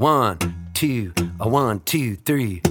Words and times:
One, 0.00 0.38
two, 0.72 1.12
a 1.38 1.46
one, 1.46 1.80
two, 1.80 2.16
three. 2.16 2.62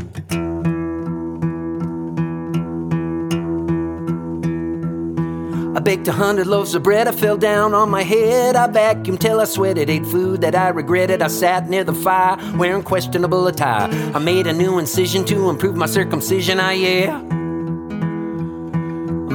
I 5.75 5.79
baked 5.79 6.07
a 6.07 6.11
hundred 6.11 6.47
loaves 6.47 6.73
of 6.73 6.81
bread, 6.81 7.07
I 7.07 7.11
fell 7.11 7.37
down 7.37 7.75
on 7.75 7.91
my 7.91 8.01
head. 8.01 8.55
I 8.55 8.67
vacuumed 8.67 9.19
till 9.19 9.39
I 9.39 9.45
sweated, 9.45 9.91
ate 9.91 10.07
food 10.07 10.41
that 10.41 10.55
I 10.55 10.69
regretted. 10.69 11.21
I 11.21 11.27
sat 11.27 11.69
near 11.69 11.83
the 11.83 11.93
fire, 11.93 12.35
wearing 12.57 12.81
questionable 12.81 13.45
attire. 13.45 13.89
I 14.15 14.17
made 14.17 14.47
a 14.47 14.53
new 14.53 14.79
incision 14.79 15.23
to 15.25 15.51
improve 15.51 15.75
my 15.75 15.85
circumcision, 15.85 16.59
I 16.59 16.73
yeah. 16.73 17.38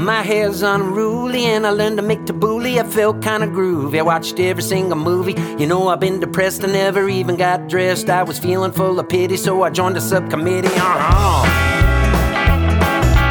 My 0.05 0.21
hair's 0.21 0.61
unruly 0.61 1.47
and 1.47 1.67
I 1.67 1.71
learned 1.71 1.97
to 1.97 2.03
make 2.03 2.27
tabbouleh. 2.27 2.79
I 2.79 2.83
felt 2.85 3.23
kinda 3.23 3.47
groovy. 3.47 4.01
I 4.01 4.03
watched 4.03 4.39
every 4.39 4.63
single 4.63 4.99
movie. 4.99 5.35
You 5.57 5.67
know, 5.67 5.89
I've 5.89 5.99
been 5.99 6.21
depressed. 6.21 6.63
I 6.63 6.67
never 6.67 7.09
even 7.09 7.37
got 7.37 7.69
dressed. 7.69 8.11
I 8.11 8.23
was 8.23 8.39
feeling 8.39 8.71
full 8.73 9.01
of 9.01 9.09
pity, 9.09 9.39
so 9.39 9.63
I 9.63 9.71
joined 9.71 9.97
a 9.97 10.03
subcommittee. 10.03 10.69
Uh-huh. 10.69 11.47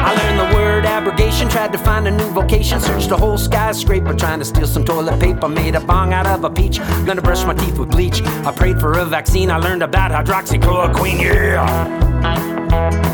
I 0.08 0.14
learned 0.18 0.40
the 0.40 0.56
word 0.56 0.84
abrogation, 0.84 1.48
tried 1.48 1.70
to 1.74 1.78
find 1.78 2.08
a 2.08 2.10
new 2.10 2.28
vocation. 2.30 2.80
Searched 2.80 3.08
the 3.08 3.16
whole 3.16 3.38
skyscraper, 3.38 4.12
trying 4.12 4.40
to 4.40 4.44
steal 4.44 4.66
some 4.66 4.84
toilet 4.84 5.20
paper. 5.20 5.48
Made 5.48 5.76
a 5.76 5.80
bong 5.80 6.12
out 6.12 6.26
of 6.26 6.42
a 6.42 6.50
peach. 6.50 6.80
Gonna 7.06 7.22
brush 7.22 7.44
my 7.44 7.54
teeth 7.54 7.78
with 7.78 7.92
bleach. 7.92 8.20
I 8.44 8.50
prayed 8.50 8.80
for 8.80 8.98
a 8.98 9.04
vaccine. 9.04 9.52
I 9.52 9.58
learned 9.58 9.84
about 9.84 10.10
hydroxychloroquine. 10.10 11.20
Yeah. 11.22 13.13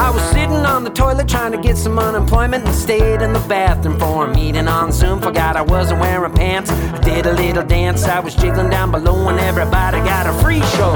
I 0.00 0.08
was 0.08 0.22
sitting 0.30 0.64
on 0.64 0.82
the 0.82 0.88
toilet 0.88 1.28
trying 1.28 1.52
to 1.52 1.58
get 1.58 1.76
some 1.76 1.98
unemployment 1.98 2.64
and 2.64 2.74
stayed 2.74 3.20
in 3.20 3.34
the 3.34 3.40
bathroom 3.40 3.98
for 3.98 4.24
a 4.24 4.34
meeting 4.34 4.66
on 4.66 4.92
Zoom. 4.92 5.20
Forgot 5.20 5.56
I 5.56 5.60
wasn't 5.62 6.00
wearing 6.00 6.32
pants. 6.32 6.70
I 6.70 6.98
did 7.00 7.26
a 7.26 7.32
little 7.32 7.62
dance. 7.62 8.04
I 8.04 8.18
was 8.18 8.34
jiggling 8.34 8.70
down 8.70 8.92
below 8.92 9.28
and 9.28 9.38
everybody 9.38 9.98
got 9.98 10.26
a 10.26 10.32
free 10.42 10.62
show. 10.62 10.94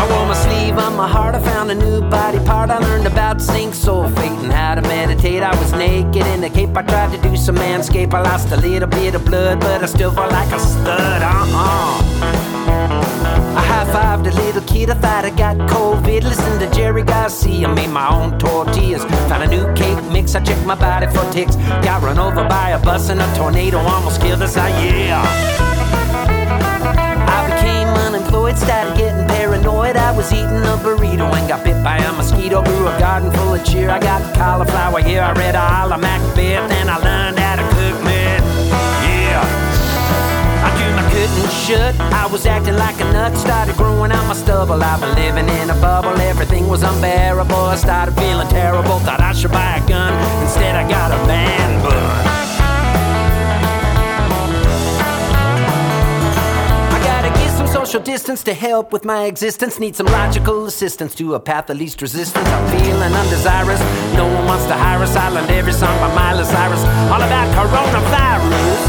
I 0.00 0.06
wore 0.10 0.26
my 0.26 0.34
sleeve 0.34 0.78
on 0.78 0.96
my 0.96 1.06
heart. 1.06 1.34
I 1.34 1.42
found 1.42 1.70
a 1.70 1.74
new 1.74 2.00
body 2.08 2.38
part. 2.46 2.70
I 2.70 2.78
learned 2.78 3.06
about 3.06 3.42
zinc 3.42 3.74
sulfate 3.74 4.42
and 4.42 4.50
how 4.50 4.74
to 4.74 4.80
meditate. 4.80 5.42
I 5.42 5.54
was 5.60 5.72
naked 5.72 6.26
in 6.28 6.40
the 6.40 6.48
cape. 6.48 6.74
I 6.74 6.80
tried 6.80 7.14
to 7.14 7.20
do 7.28 7.36
some 7.36 7.56
manscape. 7.56 8.14
I 8.14 8.22
lost 8.22 8.52
a 8.52 8.56
little 8.56 8.88
bit 8.88 9.14
of 9.14 9.22
blood, 9.26 9.60
but 9.60 9.82
I 9.82 9.86
still 9.86 10.12
felt 10.12 10.32
like 10.32 10.50
a 10.50 10.58
stud. 10.58 11.22
Uh-uh. 11.22 12.51
I 13.54 13.62
high 13.64 13.84
fived 13.92 14.26
a 14.32 14.34
little 14.34 14.62
kid, 14.62 14.90
I 14.90 14.94
thought 14.94 15.24
I 15.24 15.30
got 15.30 15.56
COVID. 15.68 16.22
Listen 16.22 16.58
to 16.58 16.70
Jerry 16.74 17.02
Garcia, 17.02 17.68
made 17.68 17.90
my 17.90 18.08
own 18.08 18.38
tortillas. 18.38 19.04
Found 19.28 19.42
a 19.42 19.46
new 19.46 19.72
cake 19.74 20.02
mix, 20.10 20.34
I 20.34 20.40
checked 20.40 20.64
my 20.66 20.74
body 20.74 21.06
for 21.06 21.30
ticks. 21.32 21.56
Got 21.84 22.02
run 22.02 22.18
over 22.18 22.44
by 22.48 22.70
a 22.70 22.78
bus 22.78 23.10
and 23.10 23.20
a 23.20 23.34
tornado 23.36 23.78
almost 23.78 24.20
killed 24.20 24.42
us, 24.42 24.56
ah, 24.56 24.68
yeah. 24.82 25.22
I 27.28 27.38
became 27.50 27.88
unemployed, 27.88 28.56
started 28.56 28.96
getting 28.96 29.26
paranoid. 29.26 29.96
I 29.96 30.16
was 30.16 30.32
eating 30.32 30.62
a 30.62 30.76
burrito 30.84 31.30
and 31.32 31.48
got 31.48 31.62
bit 31.64 31.82
by 31.84 31.98
a 31.98 32.12
mosquito. 32.12 32.62
Grew 32.62 32.88
a 32.88 32.98
garden 32.98 33.30
full 33.32 33.54
of 33.54 33.64
cheer. 33.64 33.90
I 33.90 33.98
got 33.98 34.34
cauliflower 34.34 35.00
here. 35.00 35.22
I 35.22 35.32
read 35.32 35.56
all 35.56 35.92
of 35.92 36.00
Macbeth 36.00 36.70
and 36.70 36.88
I 36.88 36.96
learned 36.98 37.41
I 41.70 42.28
was 42.30 42.44
acting 42.44 42.74
like 42.74 43.00
a 43.00 43.04
nut, 43.12 43.36
started 43.36 43.76
growing 43.76 44.10
out 44.10 44.26
my 44.26 44.34
stubble. 44.34 44.82
I've 44.82 45.00
been 45.00 45.14
living 45.14 45.48
in 45.60 45.70
a 45.70 45.74
bubble, 45.74 46.20
everything 46.20 46.66
was 46.66 46.82
unbearable. 46.82 47.54
I 47.54 47.76
started 47.76 48.16
feeling 48.16 48.48
terrible, 48.48 48.98
thought 48.98 49.20
I 49.20 49.32
should 49.32 49.52
buy 49.52 49.76
a 49.76 49.88
gun. 49.88 50.12
Instead, 50.42 50.74
I 50.74 50.88
got 50.90 51.12
a 51.12 51.26
man 51.26 51.82
bun. 51.84 52.26
I 56.90 57.00
gotta 57.04 57.28
get 57.28 57.56
some 57.56 57.68
social 57.68 58.00
distance 58.00 58.42
to 58.42 58.54
help 58.54 58.92
with 58.92 59.04
my 59.04 59.26
existence. 59.26 59.78
Need 59.78 59.94
some 59.94 60.06
logical 60.06 60.66
assistance 60.66 61.14
to 61.14 61.34
a 61.36 61.40
path 61.40 61.70
of 61.70 61.76
least 61.76 62.02
resistance. 62.02 62.48
I'm 62.48 62.66
feeling 62.76 63.12
undesirous. 63.12 63.80
No 64.16 64.26
one 64.26 64.46
wants 64.46 64.66
to 64.66 64.74
hire 64.74 65.00
us. 65.00 65.14
I 65.14 65.28
learned 65.28 65.50
every 65.50 65.72
song 65.72 65.96
by 66.00 66.12
Miley 66.12 66.44
Cyrus, 66.44 66.82
all 67.08 67.22
about 67.22 67.46
coronavirus. 67.54 68.81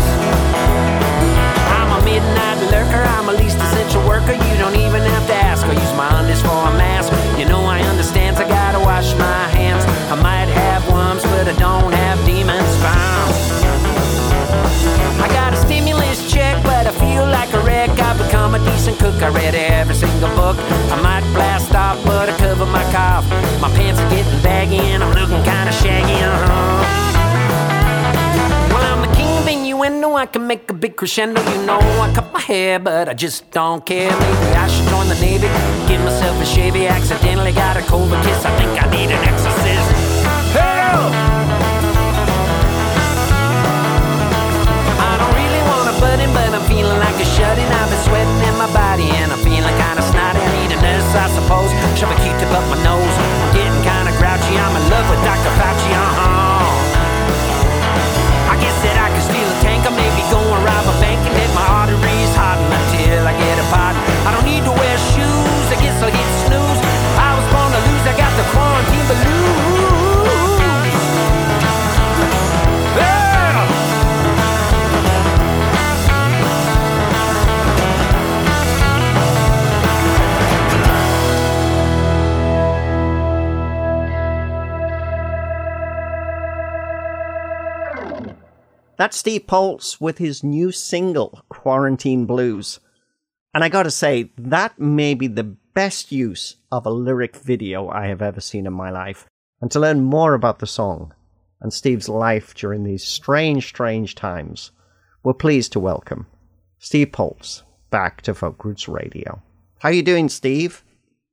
I 20.92 21.02
might 21.02 21.26
blast 21.34 21.74
off, 21.76 22.04
but 22.06 22.30
I 22.30 22.38
cover 22.38 22.66
my 22.66 22.84
cough. 22.92 23.26
My 23.62 23.70
pants 23.78 24.00
are 24.00 24.10
getting 24.10 24.42
baggy 24.42 24.78
and 24.94 25.04
I'm 25.04 25.14
looking 25.14 25.44
kinda 25.44 25.72
shaggy. 25.72 26.20
Uh-huh. 26.22 26.84
Well, 28.74 28.86
I'm 28.92 29.02
the 29.06 29.12
king 29.16 29.38
of 29.38 29.48
innuendo. 29.48 30.16
I 30.16 30.26
can 30.26 30.46
make 30.48 30.70
a 30.70 30.74
big 30.74 30.96
crescendo. 30.96 31.42
You 31.42 31.66
know, 31.66 31.80
I 31.80 32.12
cut 32.14 32.32
my 32.34 32.40
hair, 32.40 32.80
but 32.80 33.10
I 33.10 33.14
just 33.14 33.52
don't 33.52 33.86
care. 33.86 34.12
Maybe 34.12 34.48
I 34.64 34.68
should 34.68 34.88
join 34.90 35.08
the 35.08 35.16
Navy. 35.16 35.50
Give 35.88 36.02
myself 36.04 36.36
a 36.42 36.46
shavy. 36.46 36.90
Accidentally 36.90 37.54
got 37.54 37.78
a 37.78 37.82
COVID 37.82 38.22
kiss. 38.24 38.46
I 38.46 38.52
think 38.58 38.72
I 38.84 38.86
need 38.96 39.10
an 39.12 39.24
exorcist. 39.32 39.90
Help! 40.58 41.14
But 46.34 46.50
I'm 46.56 46.66
feeling 46.68 46.98
like 46.98 47.18
a 47.22 47.26
shut-in. 47.26 47.72
I've 47.80 47.90
been 47.92 48.02
sweating 48.06 48.42
in 48.50 48.56
my 48.58 48.66
body 48.74 49.08
and 49.22 49.32
I'm 49.32 49.38
feeling 49.40 49.76
kinda 49.78 50.02
snotty. 50.02 50.53
I 51.14 51.26
I 51.26 51.30
suppose. 51.30 51.70
Shove 51.94 52.10
a 52.10 52.18
Q-tip 52.26 52.50
up 52.50 52.66
my 52.74 52.80
nose. 52.82 53.16
I'm 53.46 53.54
getting 53.54 53.82
kinda 53.86 54.12
grouchy. 54.18 54.58
I'm 54.58 54.74
in 54.74 54.86
love 54.90 55.06
with 55.14 55.22
Dr. 55.22 55.54
Fauci. 55.62 55.92
Uh-huh. 55.94 56.66
I 58.50 58.56
guess 58.58 58.74
that 58.82 58.98
I 58.98 59.14
could 59.14 59.22
steal 59.22 59.46
a 59.46 59.58
tank 59.62 59.86
or 59.86 59.94
maybe 59.94 60.26
go 60.34 60.42
and 60.42 60.62
rob 60.66 60.86
a 60.90 60.96
bank 60.98 61.22
and 61.22 61.34
let 61.38 61.52
my 61.54 61.66
arteries 61.70 62.34
harden 62.34 62.66
until 62.66 63.30
I 63.30 63.34
get 63.38 63.62
a 63.62 63.66
pardon. 63.70 64.02
I 64.26 64.34
don't 64.34 64.46
need 64.46 64.66
to 64.66 64.74
wear 64.74 64.98
shoes. 65.14 65.66
I 65.70 65.78
guess 65.86 66.02
I'll 66.02 66.10
hit 66.10 66.43
That's 89.14 89.20
Steve 89.20 89.46
Poltz 89.46 90.02
with 90.02 90.18
his 90.18 90.44
new 90.44 90.72
single, 90.72 91.44
Quarantine 91.48 92.26
Blues. 92.26 92.80
And 93.54 93.64
I 93.64 93.70
gotta 93.70 93.92
say, 93.92 94.32
that 94.40 94.80
may 94.80 95.14
be 95.14 95.28
the 95.28 95.44
best 95.44 96.12
use 96.12 96.56
of 96.72 96.88
a 96.88 96.90
lyric 96.90 97.36
video 97.36 97.90
I 97.90 98.08
have 98.08 98.24
ever 98.24 98.42
seen 98.42 98.66
in 98.66 98.74
my 98.74 98.90
life. 98.90 99.28
And 99.62 99.70
to 99.70 99.80
learn 99.80 100.04
more 100.04 100.34
about 100.34 100.58
the 100.58 100.66
song 100.66 101.14
and 101.62 101.72
Steve's 101.72 102.10
life 102.10 102.56
during 102.56 102.86
these 102.86 103.04
strange, 103.04 103.68
strange 103.68 104.16
times, 104.16 104.72
we're 105.22 105.36
pleased 105.36 105.74
to 105.74 105.80
welcome 105.80 106.26
Steve 106.80 107.12
Poltz 107.12 107.62
back 107.92 108.24
to 108.24 108.34
Folk 108.34 108.66
Roots 108.66 108.88
Radio. 108.88 109.44
How 109.78 109.90
are 109.90 109.94
you 109.94 110.02
doing, 110.02 110.28
Steve? 110.28 110.84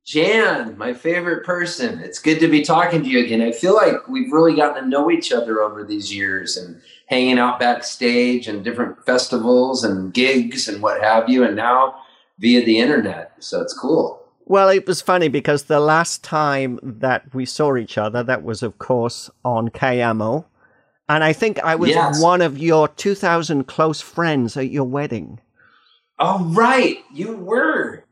Jan, 0.05 0.77
my 0.77 0.93
favorite 0.93 1.45
person. 1.45 1.99
It's 1.99 2.19
good 2.19 2.39
to 2.39 2.47
be 2.47 2.63
talking 2.63 3.03
to 3.03 3.07
you 3.07 3.23
again. 3.23 3.41
I 3.41 3.51
feel 3.51 3.75
like 3.75 4.07
we've 4.07 4.31
really 4.31 4.55
gotten 4.55 4.83
to 4.83 4.89
know 4.89 5.11
each 5.11 5.31
other 5.31 5.61
over 5.61 5.83
these 5.83 6.13
years 6.13 6.57
and 6.57 6.81
hanging 7.11 7.37
out 7.37 7.59
backstage 7.59 8.47
and 8.47 8.63
different 8.63 9.05
festivals 9.05 9.83
and 9.83 10.13
gigs 10.13 10.67
and 10.67 10.81
what 10.81 11.03
have 11.03 11.29
you, 11.29 11.43
and 11.43 11.55
now 11.55 11.93
via 12.39 12.63
the 12.65 12.79
internet. 12.79 13.33
So 13.39 13.61
it's 13.61 13.77
cool. 13.77 14.19
Well, 14.45 14.69
it 14.69 14.87
was 14.87 15.01
funny 15.01 15.27
because 15.27 15.63
the 15.63 15.79
last 15.79 16.23
time 16.23 16.79
that 16.81 17.33
we 17.35 17.45
saw 17.45 17.75
each 17.75 17.97
other, 17.97 18.23
that 18.23 18.43
was, 18.43 18.63
of 18.63 18.79
course, 18.79 19.29
on 19.45 19.69
Cayamo. 19.69 20.45
And 21.07 21.23
I 21.23 21.33
think 21.33 21.59
I 21.59 21.75
was 21.75 21.89
Yes. 21.89 22.21
one 22.23 22.41
of 22.41 22.57
your 22.57 22.87
2,000 22.87 23.65
close 23.67 24.01
friends 24.01 24.55
at 24.57 24.69
your 24.69 24.85
wedding. 24.85 25.39
Oh, 26.17 26.45
right. 26.45 26.99
You 27.13 27.35
were. 27.35 28.05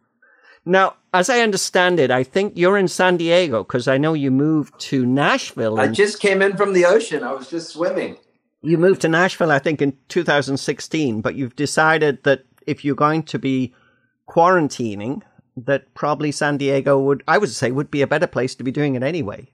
Now, 0.65 0.95
as 1.13 1.29
I 1.29 1.39
understand 1.39 1.99
it, 1.99 2.11
I 2.11 2.23
think 2.23 2.53
you're 2.55 2.77
in 2.77 2.87
San 2.89 3.17
Diego 3.17 3.63
because 3.63 3.87
I 3.87 3.97
know 3.97 4.13
you 4.13 4.29
moved 4.31 4.77
to 4.91 5.05
Nashville. 5.05 5.79
I 5.79 5.87
just 5.87 6.19
came 6.19 6.41
in 6.41 6.57
from 6.57 6.73
the 6.73 6.85
ocean. 6.85 7.23
I 7.23 7.31
was 7.31 7.49
just 7.49 7.69
swimming. 7.69 8.17
You 8.61 8.77
moved 8.77 9.01
to 9.01 9.07
Nashville, 9.07 9.51
I 9.51 9.59
think, 9.59 9.81
in 9.81 9.97
2016, 10.09 11.21
but 11.21 11.35
you've 11.35 11.55
decided 11.55 12.23
that 12.23 12.45
if 12.67 12.83
you're 12.83 12.95
going 12.95 13.23
to 13.23 13.39
be 13.39 13.73
quarantining, 14.27 15.21
that 15.55 15.93
probably 15.93 16.31
San 16.31 16.57
Diego 16.57 16.99
would, 16.99 17.23
I 17.27 17.37
would 17.37 17.49
say, 17.49 17.71
would 17.71 17.91
be 17.91 18.01
a 18.01 18.07
better 18.07 18.27
place 18.27 18.55
to 18.55 18.63
be 18.63 18.71
doing 18.71 18.95
it 18.95 19.03
anyway. 19.03 19.49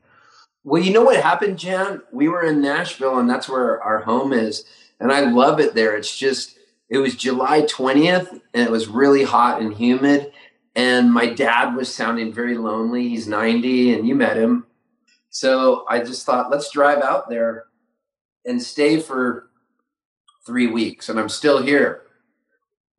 Well, 0.63 0.81
you 0.81 0.91
know 0.91 1.03
what 1.03 1.21
happened, 1.21 1.59
Jan? 1.59 2.01
We 2.11 2.27
were 2.27 2.43
in 2.43 2.61
Nashville, 2.61 3.19
and 3.19 3.29
that's 3.29 3.47
where 3.47 3.81
our 3.83 3.99
home 3.99 4.33
is. 4.33 4.65
And 4.99 5.11
I 5.11 5.21
love 5.21 5.59
it 5.59 5.75
there. 5.75 5.95
It's 5.95 6.15
just 6.15 6.57
it 6.89 6.97
was 6.99 7.15
July 7.15 7.61
20th 7.63 8.29
and 8.53 8.67
it 8.67 8.71
was 8.71 8.87
really 8.87 9.23
hot 9.23 9.61
and 9.61 9.73
humid. 9.73 10.31
And 10.75 11.11
my 11.11 11.27
dad 11.27 11.75
was 11.75 11.93
sounding 11.93 12.33
very 12.33 12.57
lonely. 12.57 13.09
He's 13.09 13.27
90 13.27 13.93
and 13.93 14.07
you 14.07 14.15
met 14.15 14.37
him. 14.37 14.65
So 15.29 15.85
I 15.89 15.99
just 15.99 16.25
thought, 16.25 16.51
let's 16.51 16.71
drive 16.71 16.99
out 16.99 17.29
there 17.29 17.65
and 18.45 18.61
stay 18.61 18.99
for 18.99 19.49
three 20.45 20.67
weeks. 20.67 21.09
And 21.09 21.19
I'm 21.19 21.29
still 21.29 21.61
here. 21.61 22.03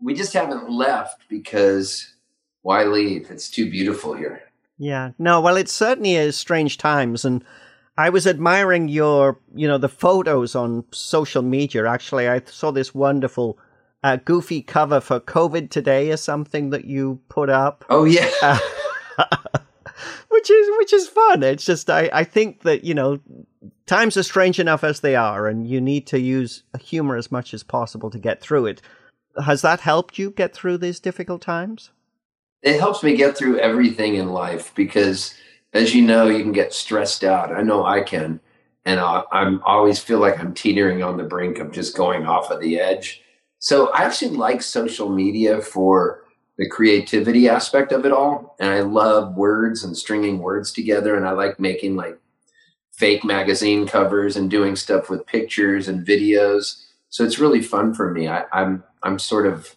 We 0.01 0.15
just 0.15 0.33
haven't 0.33 0.71
left 0.71 1.23
because 1.29 2.15
why 2.63 2.85
leave? 2.85 3.31
It's 3.31 3.49
too 3.49 3.71
beautiful 3.71 4.15
here. 4.15 4.43
Yeah. 4.79 5.13
No, 5.19 5.41
well, 5.41 5.57
it 5.57 5.69
certainly 5.69 6.17
is 6.17 6.37
strange 6.37 6.79
times. 6.79 7.25
And 7.25 7.45
I 7.97 8.11
was 8.11 8.27
admiring 8.27 8.89
your, 8.89 9.39
you 9.55 9.67
know, 9.67 9.79
the 9.79 9.89
photos 9.89 10.55
on 10.55 10.85
social 10.91 11.43
media. 11.43 11.89
Actually, 11.89 12.29
I 12.29 12.43
saw 12.45 12.71
this 12.71 12.95
wonderful 12.95 13.59
uh, 14.03 14.17
goofy 14.17 14.61
cover 14.63 15.01
for 15.01 15.19
COVID 15.19 15.71
today 15.71 16.11
or 16.11 16.17
something 16.17 16.71
that 16.71 16.85
you 16.85 17.21
put 17.29 17.49
up. 17.49 17.85
Oh 17.89 18.05
yeah. 18.05 18.31
Uh, 18.43 18.59
which 20.29 20.51
is 20.51 20.69
which 20.79 20.93
is 20.93 21.09
fun. 21.09 21.43
It's 21.43 21.65
just 21.65 21.89
I, 21.89 22.11
I 22.13 22.25
think 22.25 22.63
that, 22.63 22.85
you 22.85 22.93
know, 22.95 23.19
times 23.87 24.17
are 24.17 24.23
strange 24.23 24.59
enough 24.59 24.85
as 24.85 25.01
they 25.01 25.17
are 25.17 25.47
and 25.47 25.69
you 25.69 25.81
need 25.81 26.07
to 26.09 26.21
use 26.21 26.63
humor 26.81 27.17
as 27.17 27.33
much 27.33 27.55
as 27.55 27.63
possible 27.63 28.11
to 28.11 28.19
get 28.19 28.41
through 28.41 28.67
it. 28.67 28.83
Has 29.45 29.63
that 29.63 29.81
helped 29.81 30.19
you 30.19 30.31
get 30.31 30.55
through 30.55 30.79
these 30.79 31.01
difficult 31.01 31.43
times? 31.43 31.91
It 32.63 32.81
helps 32.81 33.03
me 33.03 33.17
get 33.17 33.37
through 33.37 33.59
everything 33.59 34.15
in 34.15 34.33
life 34.33 34.75
because 34.75 35.35
as 35.73 35.95
you 35.95 36.03
know, 36.03 36.27
you 36.27 36.43
can 36.43 36.53
get 36.53 36.73
stressed 36.73 37.23
out. 37.23 37.55
I 37.55 37.63
know 37.63 37.85
I 37.85 38.01
can. 38.01 38.41
And 38.85 39.01
I, 39.01 39.25
I'm 39.33 39.63
always 39.65 39.99
feel 39.99 40.21
like 40.21 40.39
I'm 40.39 40.55
teetering 40.55 41.03
on 41.03 41.17
the 41.17 41.25
brink 41.25 41.59
of 41.59 41.73
just 41.73 41.97
going 41.97 42.27
off 42.27 42.51
of 42.51 42.61
the 42.61 42.79
edge 42.79 43.23
so 43.59 43.89
I 43.93 44.03
actually 44.03 44.37
like 44.37 44.63
social 44.63 45.09
media 45.09 45.61
for 45.61 46.23
the 46.59 46.69
creativity 46.69 47.49
aspect 47.49 47.93
of 47.93 48.05
it 48.05 48.13
all. 48.13 48.57
And 48.59 48.71
I 48.71 48.81
love 48.81 49.35
words 49.35 49.85
and 49.85 49.97
stringing 49.97 50.39
words 50.39 50.73
together. 50.73 51.17
And 51.17 51.27
I 51.27 51.33
like 51.33 51.59
making 51.61 51.97
like 51.97 52.19
fake 52.97 53.25
magazine 53.25 53.87
covers 53.87 54.37
and 54.37 54.51
doing 54.51 54.77
stuff 54.77 55.09
with 55.11 55.27
pictures 55.27 55.89
and 55.89 56.07
videos. 56.07 56.83
So 57.09 57.25
it's 57.25 57.39
really 57.39 57.63
fun 57.63 57.95
for 57.95 58.11
me. 58.11 58.29
I, 58.29 58.45
I'm 58.53 58.85
I'm 59.03 59.19
sort 59.19 59.47
of 59.47 59.77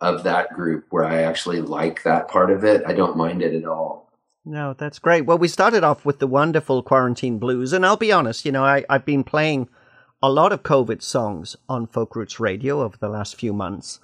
of 0.00 0.24
that 0.24 0.52
group 0.52 0.86
where 0.90 1.04
I 1.04 1.22
actually 1.22 1.60
like 1.60 2.02
that 2.02 2.28
part 2.28 2.50
of 2.50 2.64
it. 2.64 2.82
I 2.86 2.92
don't 2.92 3.16
mind 3.16 3.42
it 3.42 3.54
at 3.54 3.66
all. 3.66 4.10
No, 4.44 4.74
that's 4.74 5.00
great. 5.00 5.22
Well, 5.22 5.38
we 5.38 5.48
started 5.48 5.82
off 5.82 6.04
with 6.04 6.20
the 6.20 6.26
wonderful 6.26 6.82
quarantine 6.82 7.38
blues, 7.38 7.72
and 7.72 7.84
I'll 7.84 7.96
be 7.96 8.12
honest, 8.12 8.44
you 8.44 8.52
know, 8.52 8.64
I, 8.64 8.84
I've 8.88 9.04
been 9.04 9.24
playing 9.24 9.68
a 10.22 10.30
lot 10.30 10.52
of 10.52 10.62
COVID 10.62 11.02
songs 11.02 11.56
on 11.68 11.88
Folk 11.88 12.14
Roots 12.14 12.38
Radio 12.38 12.82
over 12.82 12.96
the 12.96 13.08
last 13.08 13.36
few 13.36 13.52
months. 13.52 13.98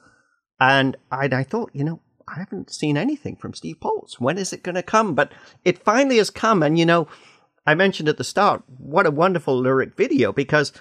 And 0.59 0.97
I, 1.11 1.29
I 1.33 1.43
thought, 1.45 1.71
you 1.73 1.85
know, 1.85 2.01
I 2.29 2.39
haven't 2.39 2.73
seen 2.73 2.97
anything 2.97 3.37
from 3.37 3.55
Steve 3.55 3.81
Poltz. 3.81 4.21
When 4.21 4.39
is 4.39 4.53
it 4.53 4.63
going 4.63 4.75
to 4.75 4.83
come? 4.83 5.15
But 5.15 5.33
it 5.65 5.85
finally 5.85 6.19
has 6.19 6.31
come. 6.31 6.63
And, 6.63 6.79
you 6.79 6.87
know, 6.87 7.09
I 7.67 7.75
mentioned 7.75 8.09
at 8.09 8.17
the 8.17 8.25
start, 8.25 8.63
what 8.67 9.07
a 9.07 9.11
wonderful 9.11 9.57
lyric 9.59 9.97
video 9.97 10.33
because 10.33 10.73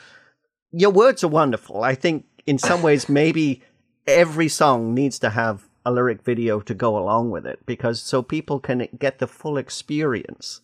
your 0.72 0.90
words 0.90 1.24
are 1.24 1.28
wonderful. 1.30 1.84
I 1.84 1.96
think 1.96 2.26
in 2.46 2.58
some 2.58 2.82
ways, 2.88 3.10
maybe 3.10 3.62
every 4.08 4.48
song 4.48 4.94
needs 4.94 5.20
to 5.20 5.30
have 5.30 5.70
a 5.86 5.92
lyric 5.92 6.24
video 6.24 6.60
to 6.62 6.74
go 6.74 6.98
along 6.98 7.32
with 7.32 7.46
it 7.46 7.66
because 7.66 8.02
so 8.02 8.22
people 8.22 8.60
can 8.60 8.88
get 9.00 9.20
the 9.20 9.28
full 9.28 9.58
experience 9.58 10.62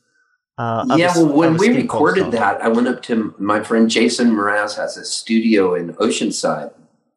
uh, 0.57 0.85
yeah, 0.97 1.13
well, 1.15 1.27
when 1.27 1.57
we 1.57 1.69
recorded 1.69 2.31
that, 2.31 2.59
I 2.61 2.67
went 2.67 2.87
up 2.87 3.03
to 3.03 3.35
my 3.37 3.61
friend 3.61 3.89
Jason 3.89 4.31
Mraz 4.31 4.75
has 4.75 4.97
a 4.97 5.05
studio 5.05 5.75
in 5.75 5.93
Oceanside, 5.95 6.73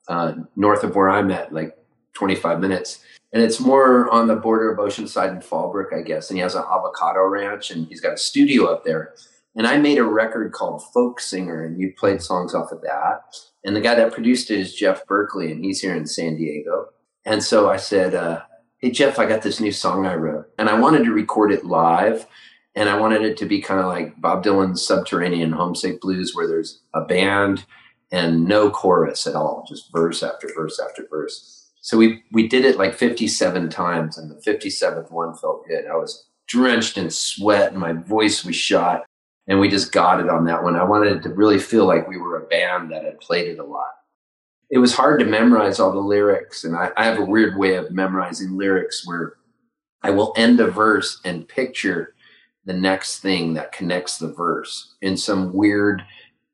uh, 0.09 0.35
north 0.57 0.85
of 0.85 0.95
where 0.95 1.09
I'm 1.09 1.31
at, 1.31 1.53
like 1.53 1.77
25 2.13 2.61
minutes. 2.61 3.03
And 3.33 3.43
it's 3.43 3.61
more 3.61 4.11
on 4.11 4.27
the 4.27 4.37
border 4.37 4.73
of 4.73 4.79
Oceanside 4.79 5.31
and 5.31 5.43
Fallbrook, 5.43 5.93
I 5.93 6.03
guess. 6.03 6.31
And 6.31 6.37
he 6.37 6.43
has 6.43 6.55
an 6.55 6.65
avocado 6.65 7.25
ranch 7.25 7.71
and 7.71 7.87
he's 7.87 8.01
got 8.01 8.15
a 8.15 8.19
studio 8.19 8.67
up 8.67 8.85
there. 8.85 9.15
And 9.55 9.67
I 9.67 9.79
made 9.79 9.99
a 9.99 10.05
record 10.05 10.53
called 10.53 10.83
Folk 10.93 11.19
Singer, 11.19 11.65
and 11.65 11.81
you 11.81 11.93
played 11.99 12.23
songs 12.23 12.55
off 12.55 12.71
of 12.71 12.83
that. 12.83 13.23
And 13.65 13.75
the 13.75 13.81
guy 13.81 13.97
that 13.97 14.13
produced 14.13 14.51
it 14.51 14.61
is 14.61 14.75
Jeff 14.75 15.05
Berkley, 15.07 15.51
and 15.51 15.65
he's 15.65 15.81
here 15.81 15.95
in 15.95 16.07
San 16.07 16.37
Diego. 16.37 16.91
And 17.25 17.43
so 17.43 17.69
I 17.69 17.77
said, 17.77 18.15
uh, 18.15 18.43
Hey, 18.79 18.93
Jeff, 18.93 19.19
I 19.19 19.27
got 19.27 19.43
this 19.43 19.61
new 19.61 19.73
song 19.73 20.07
I 20.07 20.15
wrote, 20.15 20.47
and 20.57 20.69
I 20.69 20.79
wanted 20.79 21.05
to 21.05 21.13
record 21.13 21.53
it 21.53 21.67
live 21.67 22.27
and 22.75 22.89
I 22.89 22.99
wanted 22.99 23.23
it 23.23 23.37
to 23.39 23.47
be 23.47 23.61
kind 23.61 23.81
of 23.81 23.87
like 23.87 24.21
Bob 24.21 24.45
Dylan's 24.45 24.87
Subterranean 24.87 25.53
Homesick 25.53 26.01
Blues, 26.01 26.35
where 26.35 26.47
there's 26.47 26.81
a 26.95 27.03
band 27.03 27.65
and 28.13 28.45
no 28.45 28.71
chorus 28.71 29.27
at 29.27 29.35
all, 29.35 29.65
just 29.69 29.93
verse 29.93 30.23
after 30.23 30.49
verse 30.55 30.81
after 30.81 31.07
verse. 31.11 31.60
So 31.81 31.97
we 31.97 32.23
we 32.33 32.47
did 32.47 32.65
it 32.65 32.79
like 32.79 32.95
57 32.95 33.69
times, 33.71 34.19
and 34.19 34.31
the 34.31 34.35
57th 34.37 35.11
one 35.11 35.35
felt 35.35 35.67
good. 35.67 35.87
I 35.87 35.97
was 35.97 36.27
drenched 36.47 36.99
in 36.99 37.11
sweat, 37.11 37.73
and 37.73 37.81
my 37.81 37.93
voice 37.93 38.45
was 38.45 38.57
shot, 38.57 39.05
and 39.47 39.61
we 39.61 39.69
just 39.69 39.93
got 39.93 40.21
it 40.21 40.29
on 40.29 40.45
that 40.45 40.63
one. 40.63 40.77
I 40.77 40.85
wanted 40.85 41.17
it 41.17 41.23
to 41.23 41.31
really 41.31 41.59
feel 41.59 41.87
like 41.87 42.09
we 42.09 42.19
were 42.19 42.37
a 42.37 42.47
band 42.47 42.91
that 42.93 43.05
had 43.05 43.21
played 43.21 43.49
it 43.49 43.59
a 43.59 43.65
lot. 43.65 43.91
It 44.71 44.79
was 44.79 44.95
hard 44.95 45.21
to 45.21 45.27
memorize 45.27 45.81
all 45.81 45.93
the 45.93 45.99
lyrics, 45.99 46.65
and 46.65 46.77
I, 46.77 46.91
I 46.97 47.05
have 47.05 47.19
a 47.19 47.25
weird 47.25 47.57
way 47.57 47.77
of 47.77 47.91
memorizing 47.91 48.57
lyrics 48.57 49.07
where 49.07 49.35
I 50.03 50.11
will 50.11 50.33
end 50.37 50.61
a 50.61 50.71
verse 50.71 51.21
and 51.25 51.49
picture 51.49 52.15
the 52.67 52.73
next 52.75 53.21
thing 53.21 53.55
that 53.55 53.73
connects 53.73 54.19
the 54.19 54.33
verse 54.33 54.95
in 55.01 55.17
some 55.17 55.53
weird 55.53 56.05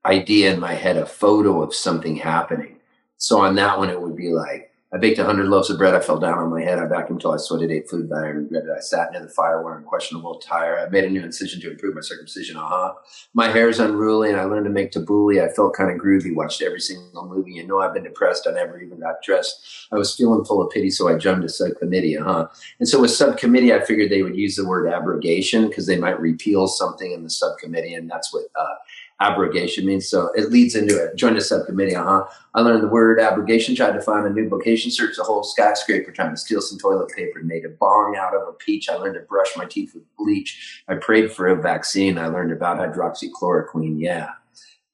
idea 0.05 0.53
in 0.53 0.61
my 0.61 0.73
head, 0.73 0.97
a 0.97 1.05
photo 1.05 1.63
of 1.63 1.75
something 1.75 2.17
happening. 2.17 2.77
So 3.17 3.41
on 3.41 3.57
that 3.57 3.77
one, 3.77 3.91
it 3.91 4.01
would 4.01 4.17
be 4.17 4.31
like, 4.31 4.73
I 4.93 4.99
baked 4.99 5.19
a 5.19 5.25
hundred 5.25 5.49
loaves 5.49 5.69
of 5.69 5.79
bread. 5.79 5.97
I 5.97 6.01
fell 6.01 6.19
down 6.19 6.39
on 6.39 6.49
my 6.49 6.63
head. 6.63 6.79
I 6.79 6.87
vacuumed 6.87 7.21
till 7.21 7.33
I 7.33 7.39
sweated, 7.39 7.73
ate 7.73 7.91
food 7.91 8.09
that 8.09 8.23
I 8.23 8.29
regretted. 8.29 8.71
I 8.71 8.79
sat 8.79 9.11
near 9.11 9.21
the 9.21 9.29
fire 9.29 9.61
wearing 9.61 9.85
questionable 9.85 10.39
attire. 10.39 10.79
I 10.79 10.89
made 10.89 11.03
a 11.03 11.11
new 11.11 11.25
incision 11.25 11.61
to 11.63 11.73
improve 11.73 11.97
my 11.97 12.03
circumcision. 12.03 12.57
Uh-huh. 12.57 12.95
My 13.35 13.49
hair 13.49 13.69
is 13.69 13.81
unruly 13.81 14.31
and 14.31 14.39
I 14.41 14.45
learned 14.45 14.67
to 14.67 14.71
make 14.71 14.93
tabbouleh. 14.93 15.45
I 15.45 15.53
felt 15.53 15.75
kind 15.75 15.91
of 15.91 15.99
groovy. 15.99 16.35
Watched 16.35 16.63
every 16.63 16.81
single 16.81 17.29
movie. 17.29 17.55
You 17.55 17.67
know, 17.67 17.81
I've 17.81 17.95
been 17.95 18.05
depressed. 18.05 18.47
I 18.49 18.53
never 18.53 18.81
even 18.81 19.01
got 19.01 19.23
dressed. 19.25 19.89
I 19.91 19.97
was 19.97 20.15
feeling 20.15 20.45
full 20.45 20.63
of 20.63 20.71
pity. 20.71 20.91
So 20.91 21.09
I 21.09 21.19
jumped 21.19 21.43
to 21.43 21.49
subcommittee. 21.49 22.17
Uh-huh. 22.17 22.47
And 22.79 22.89
so 22.89 23.01
with 23.01 23.11
subcommittee, 23.11 23.75
I 23.75 23.85
figured 23.85 24.11
they 24.11 24.23
would 24.23 24.37
use 24.37 24.55
the 24.55 24.67
word 24.67 24.89
abrogation 24.89 25.67
because 25.67 25.87
they 25.87 25.99
might 25.99 26.21
repeal 26.21 26.69
something 26.69 27.11
in 27.11 27.25
the 27.25 27.31
subcommittee. 27.31 27.95
And 27.95 28.09
that's 28.09 28.33
what, 28.33 28.45
uh, 28.55 28.75
abrogation 29.21 29.87
means. 29.87 30.09
So 30.09 30.31
it 30.35 30.51
leads 30.51 30.75
into 30.75 30.97
it. 31.03 31.17
Join 31.17 31.37
a 31.37 31.41
subcommittee. 31.41 31.97
Uh 31.97 32.05
huh. 32.05 32.25
I 32.55 32.61
learned 32.61 32.83
the 32.83 32.89
word 32.89 33.21
abrogation, 33.21 33.75
tried 33.75 33.93
to 33.93 34.01
find 34.01 34.27
a 34.27 34.31
new 34.31 34.49
vocation, 34.49 34.91
searched 34.91 35.17
the 35.17 35.25
whole 35.25 35.43
skyscraper, 35.43 36.13
trying 36.13 36.33
to 36.33 36.37
steal 36.37 36.61
some 36.61 36.79
toilet 36.79 37.11
paper, 37.15 37.41
made 37.43 37.65
a 37.65 37.71
bong 37.71 38.17
out 38.19 38.35
of 38.35 38.47
a 38.49 38.53
peach. 38.53 38.89
I 38.89 38.97
learned 38.97 39.15
to 39.15 39.21
brush 39.21 39.57
my 39.57 39.65
teeth 39.65 39.95
with 39.95 40.05
bleach. 40.17 40.83
I 40.89 40.95
prayed 40.97 41.33
for 41.33 41.49
a 41.49 41.61
vaccine. 41.61 42.19
I 42.19 42.27
learned 42.29 42.53
about 42.53 42.79
hydroxychloroquine. 42.79 43.97
Yeah. 43.99 44.31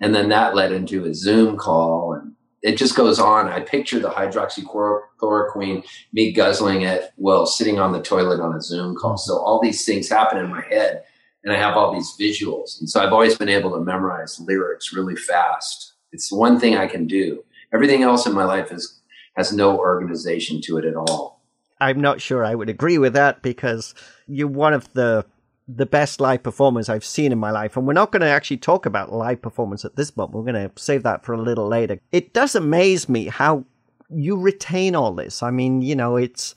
And 0.01 0.15
then 0.15 0.29
that 0.31 0.55
led 0.55 0.73
into 0.73 1.05
a 1.05 1.15
Zoom 1.15 1.57
call 1.57 2.15
and 2.15 2.33
it 2.63 2.77
just 2.77 2.97
goes 2.97 3.19
on. 3.19 3.49
I 3.49 3.61
picture 3.61 3.99
the 3.99 4.11
hydroxychloroquine, 4.11 5.85
me 6.13 6.33
guzzling 6.33 6.83
it 6.83 7.13
while 7.17 7.45
sitting 7.45 7.81
on 7.81 7.93
the 7.93 8.01
toilet 8.01 8.41
on 8.41 8.55
a 8.55 8.61
Zoom 8.61 8.95
call. 8.95 9.17
So 9.17 9.37
all 9.39 9.61
these 9.61 9.85
things 9.85 10.09
happen 10.09 10.39
in 10.39 10.49
my 10.49 10.63
head 10.63 11.03
and 11.45 11.53
I 11.53 11.57
have 11.57 11.77
all 11.77 11.93
these 11.93 12.15
visuals. 12.19 12.79
And 12.81 12.89
so 12.89 13.01
I've 13.01 13.13
always 13.13 13.37
been 13.37 13.49
able 13.49 13.71
to 13.73 13.81
memorize 13.81 14.39
lyrics 14.41 14.93
really 14.93 15.17
fast. 15.17 15.95
It's 16.13 16.31
one 16.31 16.61
thing 16.61 16.77
I 16.77 16.87
can 16.87 17.07
do. 17.07 17.45
Everything 17.73 18.03
else 18.03 18.27
in 18.27 18.33
my 18.33 18.45
life 18.45 18.71
is 18.71 19.01
has 19.37 19.53
no 19.53 19.79
organization 19.79 20.61
to 20.61 20.77
it 20.77 20.85
at 20.85 20.95
all. 20.95 21.41
I'm 21.81 22.01
not 22.01 22.21
sure 22.21 22.45
I 22.45 22.55
would 22.55 22.69
agree 22.69 22.99
with 22.99 23.15
that 23.15 23.43
because 23.43 23.95
you're 24.27 24.47
one 24.47 24.75
of 24.75 24.93
the 24.93 25.25
the 25.69 25.87
best 25.87 26.21
live 26.21 26.43
performers 26.43 26.89
I've 26.89 27.05
seen 27.05 27.33
in 27.33 27.39
my 27.39 27.51
life. 27.51 27.77
And 27.77 27.87
we're 27.87 27.93
not 27.93 28.13
going 28.13 28.21
to 28.21 28.29
actually 28.29 28.59
talk 28.59 28.85
about 28.85 29.13
live 29.13 29.41
performance 29.41 29.85
at 29.85 29.97
this 29.97 30.15
moment. 30.17 30.35
We're 30.35 30.53
going 30.53 30.69
to 30.69 30.83
save 30.83 31.05
that 31.05 31.25
for 31.25 31.33
a 31.33 31.41
little 31.41 31.69
later. 31.69 31.99
It 32.11 32.35
does 32.35 32.55
amaze 32.55 33.09
me 33.09 33.27
how 33.27 33.65
you 34.11 34.37
retain 34.37 34.95
all 34.95 35.15
this. 35.15 35.43
I 35.43 35.51
mean, 35.51 35.81
you 35.81 35.97
know, 35.97 36.17
it's 36.17 36.55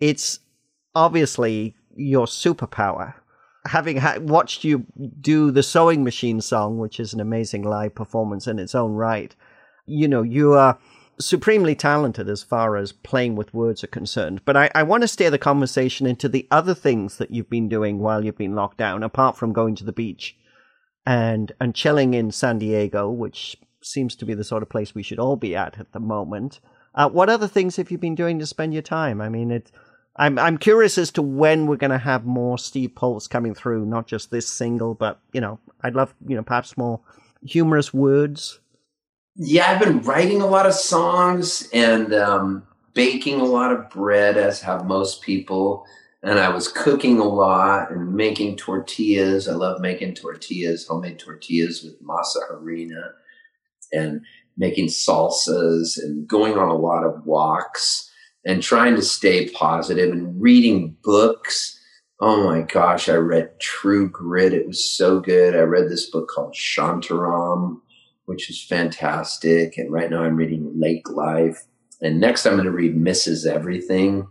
it's 0.00 0.40
obviously 0.94 1.76
your 1.94 2.26
superpower 2.26 3.14
having 3.66 3.98
ha- 3.98 4.18
watched 4.20 4.64
you 4.64 4.86
do 5.20 5.50
the 5.50 5.62
sewing 5.62 6.04
machine 6.04 6.40
song, 6.40 6.78
which 6.78 7.00
is 7.00 7.12
an 7.12 7.20
amazing 7.20 7.62
live 7.62 7.94
performance 7.94 8.46
in 8.46 8.58
its 8.58 8.74
own 8.74 8.92
right, 8.92 9.34
you 9.86 10.08
know, 10.08 10.22
you 10.22 10.54
are 10.54 10.78
supremely 11.18 11.74
talented 11.74 12.28
as 12.28 12.42
far 12.42 12.76
as 12.76 12.92
playing 12.92 13.36
with 13.36 13.54
words 13.54 13.82
are 13.82 13.88
concerned. 13.88 14.42
But 14.44 14.56
I, 14.56 14.70
I 14.74 14.82
want 14.82 15.02
to 15.02 15.08
steer 15.08 15.30
the 15.30 15.38
conversation 15.38 16.06
into 16.06 16.28
the 16.28 16.46
other 16.50 16.74
things 16.74 17.18
that 17.18 17.30
you've 17.30 17.50
been 17.50 17.68
doing 17.68 17.98
while 17.98 18.24
you've 18.24 18.36
been 18.36 18.54
locked 18.54 18.78
down, 18.78 19.02
apart 19.02 19.36
from 19.36 19.52
going 19.52 19.74
to 19.76 19.84
the 19.84 19.92
beach 19.92 20.36
and 21.06 21.52
and 21.60 21.74
chilling 21.74 22.14
in 22.14 22.30
San 22.30 22.58
Diego, 22.58 23.10
which 23.10 23.56
seems 23.82 24.16
to 24.16 24.26
be 24.26 24.34
the 24.34 24.44
sort 24.44 24.62
of 24.62 24.68
place 24.68 24.94
we 24.94 25.02
should 25.02 25.18
all 25.18 25.36
be 25.36 25.54
at 25.54 25.78
at 25.78 25.92
the 25.92 26.00
moment. 26.00 26.60
Uh, 26.94 27.08
what 27.08 27.28
other 27.28 27.46
things 27.46 27.76
have 27.76 27.90
you 27.90 27.98
been 27.98 28.14
doing 28.14 28.38
to 28.38 28.46
spend 28.46 28.72
your 28.72 28.82
time? 28.82 29.20
I 29.20 29.28
mean, 29.28 29.50
it 29.50 29.70
I'm 30.18 30.38
I'm 30.38 30.58
curious 30.58 30.98
as 30.98 31.10
to 31.12 31.22
when 31.22 31.66
we're 31.66 31.76
going 31.76 31.90
to 31.90 31.98
have 31.98 32.24
more 32.24 32.58
Steve 32.58 32.94
Poltz 32.94 33.28
coming 33.28 33.54
through, 33.54 33.84
not 33.84 34.06
just 34.06 34.30
this 34.30 34.48
single, 34.48 34.94
but 34.94 35.20
you 35.32 35.40
know, 35.40 35.58
I'd 35.82 35.94
love 35.94 36.14
you 36.26 36.36
know 36.36 36.42
perhaps 36.42 36.76
more 36.76 37.00
humorous 37.42 37.92
words. 37.92 38.60
Yeah, 39.36 39.70
I've 39.70 39.80
been 39.80 40.00
writing 40.00 40.40
a 40.40 40.46
lot 40.46 40.66
of 40.66 40.72
songs 40.72 41.68
and 41.72 42.14
um, 42.14 42.66
baking 42.94 43.40
a 43.40 43.44
lot 43.44 43.72
of 43.72 43.90
bread, 43.90 44.38
as 44.38 44.62
have 44.62 44.86
most 44.86 45.20
people. 45.20 45.84
And 46.22 46.38
I 46.38 46.48
was 46.48 46.66
cooking 46.66 47.18
a 47.18 47.24
lot 47.24 47.90
and 47.90 48.14
making 48.14 48.56
tortillas. 48.56 49.46
I 49.46 49.52
love 49.52 49.80
making 49.80 50.14
tortillas, 50.14 50.86
homemade 50.86 51.18
tortillas 51.18 51.84
with 51.84 52.02
masa 52.02 52.50
harina, 52.50 53.10
and 53.92 54.22
making 54.56 54.86
salsas 54.86 55.98
and 56.02 56.26
going 56.26 56.56
on 56.56 56.68
a 56.68 56.74
lot 56.74 57.04
of 57.04 57.26
walks 57.26 58.05
and 58.46 58.62
trying 58.62 58.94
to 58.94 59.02
stay 59.02 59.50
positive 59.50 60.12
and 60.12 60.40
reading 60.40 60.96
books. 61.02 61.78
Oh 62.20 62.44
my 62.44 62.62
gosh, 62.62 63.08
I 63.08 63.16
read 63.16 63.58
True 63.60 64.08
Grit. 64.08 64.54
It 64.54 64.66
was 64.66 64.88
so 64.88 65.20
good. 65.20 65.54
I 65.54 65.60
read 65.60 65.90
this 65.90 66.08
book 66.08 66.28
called 66.28 66.54
Shantaram, 66.54 67.80
which 68.24 68.48
is 68.48 68.64
fantastic. 68.64 69.76
And 69.76 69.92
right 69.92 70.08
now 70.08 70.22
I'm 70.22 70.36
reading 70.36 70.72
Lake 70.80 71.10
Life. 71.10 71.64
And 72.00 72.20
next 72.20 72.46
I'm 72.46 72.54
going 72.54 72.66
to 72.66 72.70
read 72.70 72.96
Mrs. 72.96 73.46
Everything, 73.46 74.28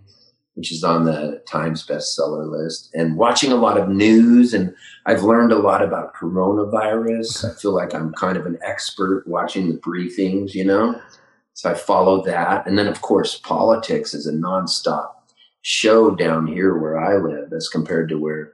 which 0.54 0.72
is 0.72 0.84
on 0.84 1.04
the 1.04 1.44
Times 1.46 1.86
bestseller 1.86 2.50
list. 2.50 2.90
And 2.94 3.18
watching 3.18 3.52
a 3.52 3.56
lot 3.58 3.78
of 3.78 3.90
news. 3.90 4.54
And 4.54 4.74
I've 5.06 5.24
learned 5.24 5.52
a 5.52 5.60
lot 5.60 5.84
about 5.84 6.16
coronavirus. 6.16 7.52
I 7.52 7.54
feel 7.60 7.76
like 7.76 7.94
I'm 7.94 8.14
kind 8.14 8.38
of 8.38 8.46
an 8.46 8.60
expert 8.64 9.28
watching 9.28 9.68
the 9.68 9.78
briefings, 9.80 10.54
you 10.54 10.64
know? 10.64 11.00
So 11.56 11.72
I 11.72 11.74
follow 11.74 12.22
that. 12.24 12.68
And 12.68 12.78
then, 12.78 12.88
of 12.88 13.02
course, 13.02 13.38
politics 13.40 14.14
is 14.14 14.28
a 14.28 14.34
nonstop 14.34 15.12
show 15.62 16.14
down 16.14 16.46
here 16.48 16.78
where 16.78 17.00
I 17.00 17.16
live 17.18 17.52
as 17.54 17.70
compared 17.70 18.10
to 18.10 18.16
where 18.20 18.54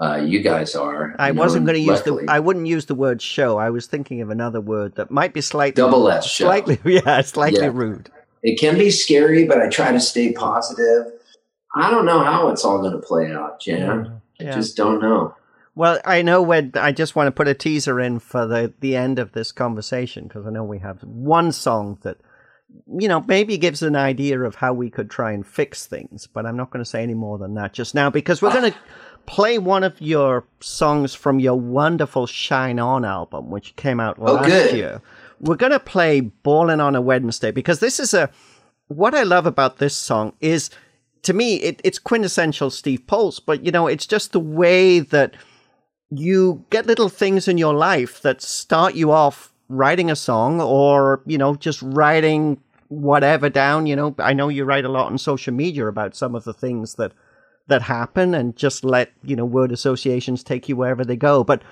uh, 0.00 0.16
you 0.16 0.40
guys 0.40 0.74
are. 0.74 1.16
I 1.18 1.30
wasn't 1.30 1.64
going 1.64 1.76
to 1.76 1.80
use 1.80 2.02
the. 2.02 2.26
I 2.28 2.38
wouldn't 2.40 2.66
use 2.66 2.84
the 2.86 2.94
word 2.94 3.22
show. 3.22 3.56
I 3.56 3.70
was 3.70 3.86
thinking 3.86 4.20
of 4.20 4.28
another 4.28 4.60
word 4.60 4.96
that 4.96 5.10
might 5.10 5.32
be 5.32 5.40
slightly 5.40 5.80
Double 5.82 6.08
S 6.10 6.26
show. 6.26 6.44
slightly 6.44 6.78
yeah, 6.84 7.22
slightly 7.22 7.60
Yeah. 7.60 7.70
rude. 7.72 8.10
it 8.42 8.60
can 8.60 8.76
be 8.76 8.90
scary, 8.90 9.46
but 9.46 9.60
I 9.62 9.68
try 9.70 9.92
to 9.92 10.00
stay 10.00 10.32
positive. 10.32 11.12
I 11.74 11.90
don't 11.90 12.04
know 12.04 12.22
how 12.22 12.48
it's 12.48 12.64
all 12.66 12.78
going 12.78 12.92
to 12.92 12.98
play 12.98 13.32
out, 13.32 13.60
Jan. 13.60 14.20
I 14.40 14.44
just 14.44 14.76
don't 14.76 15.00
know. 15.00 15.34
Well, 15.76 16.00
I 16.06 16.22
know 16.22 16.40
when 16.42 16.72
I 16.74 16.90
just 16.90 17.14
want 17.14 17.26
to 17.28 17.32
put 17.32 17.48
a 17.48 17.54
teaser 17.54 18.00
in 18.00 18.18
for 18.18 18.46
the 18.46 18.72
the 18.80 18.96
end 18.96 19.18
of 19.20 19.32
this 19.32 19.52
conversation 19.52 20.24
because 20.24 20.46
I 20.46 20.50
know 20.50 20.64
we 20.64 20.78
have 20.78 21.02
one 21.04 21.52
song 21.52 21.98
that 22.02 22.16
you 22.98 23.06
know 23.08 23.20
maybe 23.28 23.58
gives 23.58 23.82
an 23.82 23.94
idea 23.94 24.40
of 24.40 24.56
how 24.56 24.72
we 24.72 24.88
could 24.90 25.10
try 25.10 25.32
and 25.32 25.46
fix 25.46 25.86
things, 25.86 26.26
but 26.26 26.46
I'm 26.46 26.56
not 26.56 26.70
going 26.70 26.82
to 26.84 26.90
say 26.90 27.02
any 27.02 27.14
more 27.14 27.36
than 27.38 27.54
that 27.54 27.74
just 27.74 27.94
now 27.94 28.08
because 28.10 28.40
we're 28.40 28.52
going 28.52 28.72
to 28.72 28.78
play 29.26 29.58
one 29.58 29.84
of 29.84 30.00
your 30.00 30.46
songs 30.60 31.14
from 31.14 31.40
your 31.40 31.60
wonderful 31.60 32.26
Shine 32.26 32.78
On 32.78 33.04
album, 33.04 33.50
which 33.50 33.76
came 33.76 34.00
out 34.00 34.16
Oh, 34.18 34.32
last 34.34 34.46
good. 34.46 34.76
year. 34.76 35.02
We're 35.40 35.56
going 35.56 35.72
to 35.72 35.80
play 35.80 36.20
Ballin' 36.20 36.80
on 36.80 36.94
a 36.96 37.00
Wednesday 37.02 37.50
because 37.50 37.80
this 37.80 38.00
is 38.00 38.14
a 38.14 38.30
what 38.88 39.14
I 39.14 39.24
love 39.24 39.44
about 39.46 39.76
this 39.76 39.94
song 39.94 40.32
is 40.40 40.70
to 41.22 41.34
me 41.34 41.56
it, 41.56 41.82
it's 41.84 41.98
quintessential 41.98 42.70
Steve 42.70 43.06
Poltz, 43.06 43.40
but 43.40 43.62
you 43.62 43.70
know 43.72 43.86
it's 43.88 44.06
just 44.06 44.32
the 44.32 44.40
way 44.40 45.00
that 45.00 45.34
you 46.10 46.64
get 46.70 46.86
little 46.86 47.08
things 47.08 47.48
in 47.48 47.58
your 47.58 47.74
life 47.74 48.22
that 48.22 48.40
start 48.40 48.94
you 48.94 49.10
off 49.10 49.52
writing 49.68 50.10
a 50.10 50.16
song 50.16 50.60
or 50.60 51.20
you 51.26 51.36
know 51.36 51.54
just 51.56 51.82
writing 51.82 52.60
whatever 52.88 53.48
down 53.48 53.86
you 53.86 53.96
know 53.96 54.14
i 54.20 54.32
know 54.32 54.48
you 54.48 54.64
write 54.64 54.84
a 54.84 54.88
lot 54.88 55.06
on 55.06 55.18
social 55.18 55.52
media 55.52 55.88
about 55.88 56.14
some 56.14 56.36
of 56.36 56.44
the 56.44 56.52
things 56.52 56.94
that 56.94 57.12
that 57.66 57.82
happen 57.82 58.32
and 58.32 58.56
just 58.56 58.84
let 58.84 59.10
you 59.24 59.34
know 59.34 59.44
word 59.44 59.72
associations 59.72 60.44
take 60.44 60.68
you 60.68 60.76
wherever 60.76 61.04
they 61.04 61.16
go 61.16 61.42
but 61.42 61.62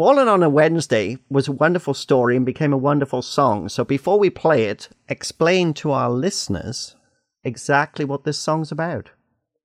Ballin' 0.00 0.28
on 0.28 0.42
a 0.42 0.48
Wednesday 0.48 1.18
was 1.28 1.46
a 1.46 1.52
wonderful 1.52 1.92
story 1.92 2.34
and 2.34 2.46
became 2.46 2.72
a 2.72 2.78
wonderful 2.78 3.20
song. 3.20 3.68
So 3.68 3.84
before 3.84 4.18
we 4.18 4.30
play 4.30 4.64
it, 4.64 4.88
explain 5.10 5.74
to 5.74 5.90
our 5.90 6.08
listeners 6.08 6.96
exactly 7.44 8.06
what 8.06 8.24
this 8.24 8.38
song's 8.38 8.72
about. 8.72 9.10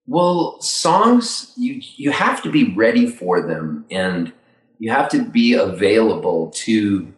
Well, 0.06 0.60
songs 0.60 1.52
you 1.56 1.80
you 1.96 2.12
have 2.12 2.42
to 2.42 2.50
be 2.50 2.72
ready 2.74 3.06
for 3.06 3.42
them, 3.42 3.84
and 3.90 4.32
you 4.78 4.90
have 4.90 5.08
to 5.10 5.24
be 5.24 5.54
available 5.54 6.50
to 6.64 7.12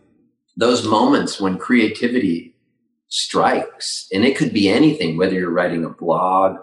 those 0.56 0.86
moments 0.86 1.40
when 1.40 1.58
creativity 1.58 2.54
strikes, 3.08 4.08
and 4.12 4.24
it 4.24 4.36
could 4.36 4.52
be 4.52 4.68
anything. 4.68 5.16
Whether 5.16 5.34
you're 5.34 5.50
writing 5.50 5.84
a 5.84 5.90
blog, 5.90 6.58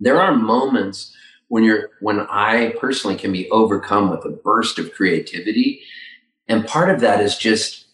there 0.00 0.20
are 0.20 0.34
moments 0.34 1.14
when 1.48 1.62
you're 1.62 1.90
when 2.00 2.20
I 2.20 2.74
personally 2.80 3.16
can 3.16 3.32
be 3.32 3.48
overcome 3.50 4.10
with 4.10 4.24
a 4.24 4.30
burst 4.30 4.78
of 4.80 4.92
creativity, 4.92 5.82
and 6.48 6.66
part 6.66 6.90
of 6.90 7.00
that 7.00 7.20
is 7.20 7.36
just 7.36 7.86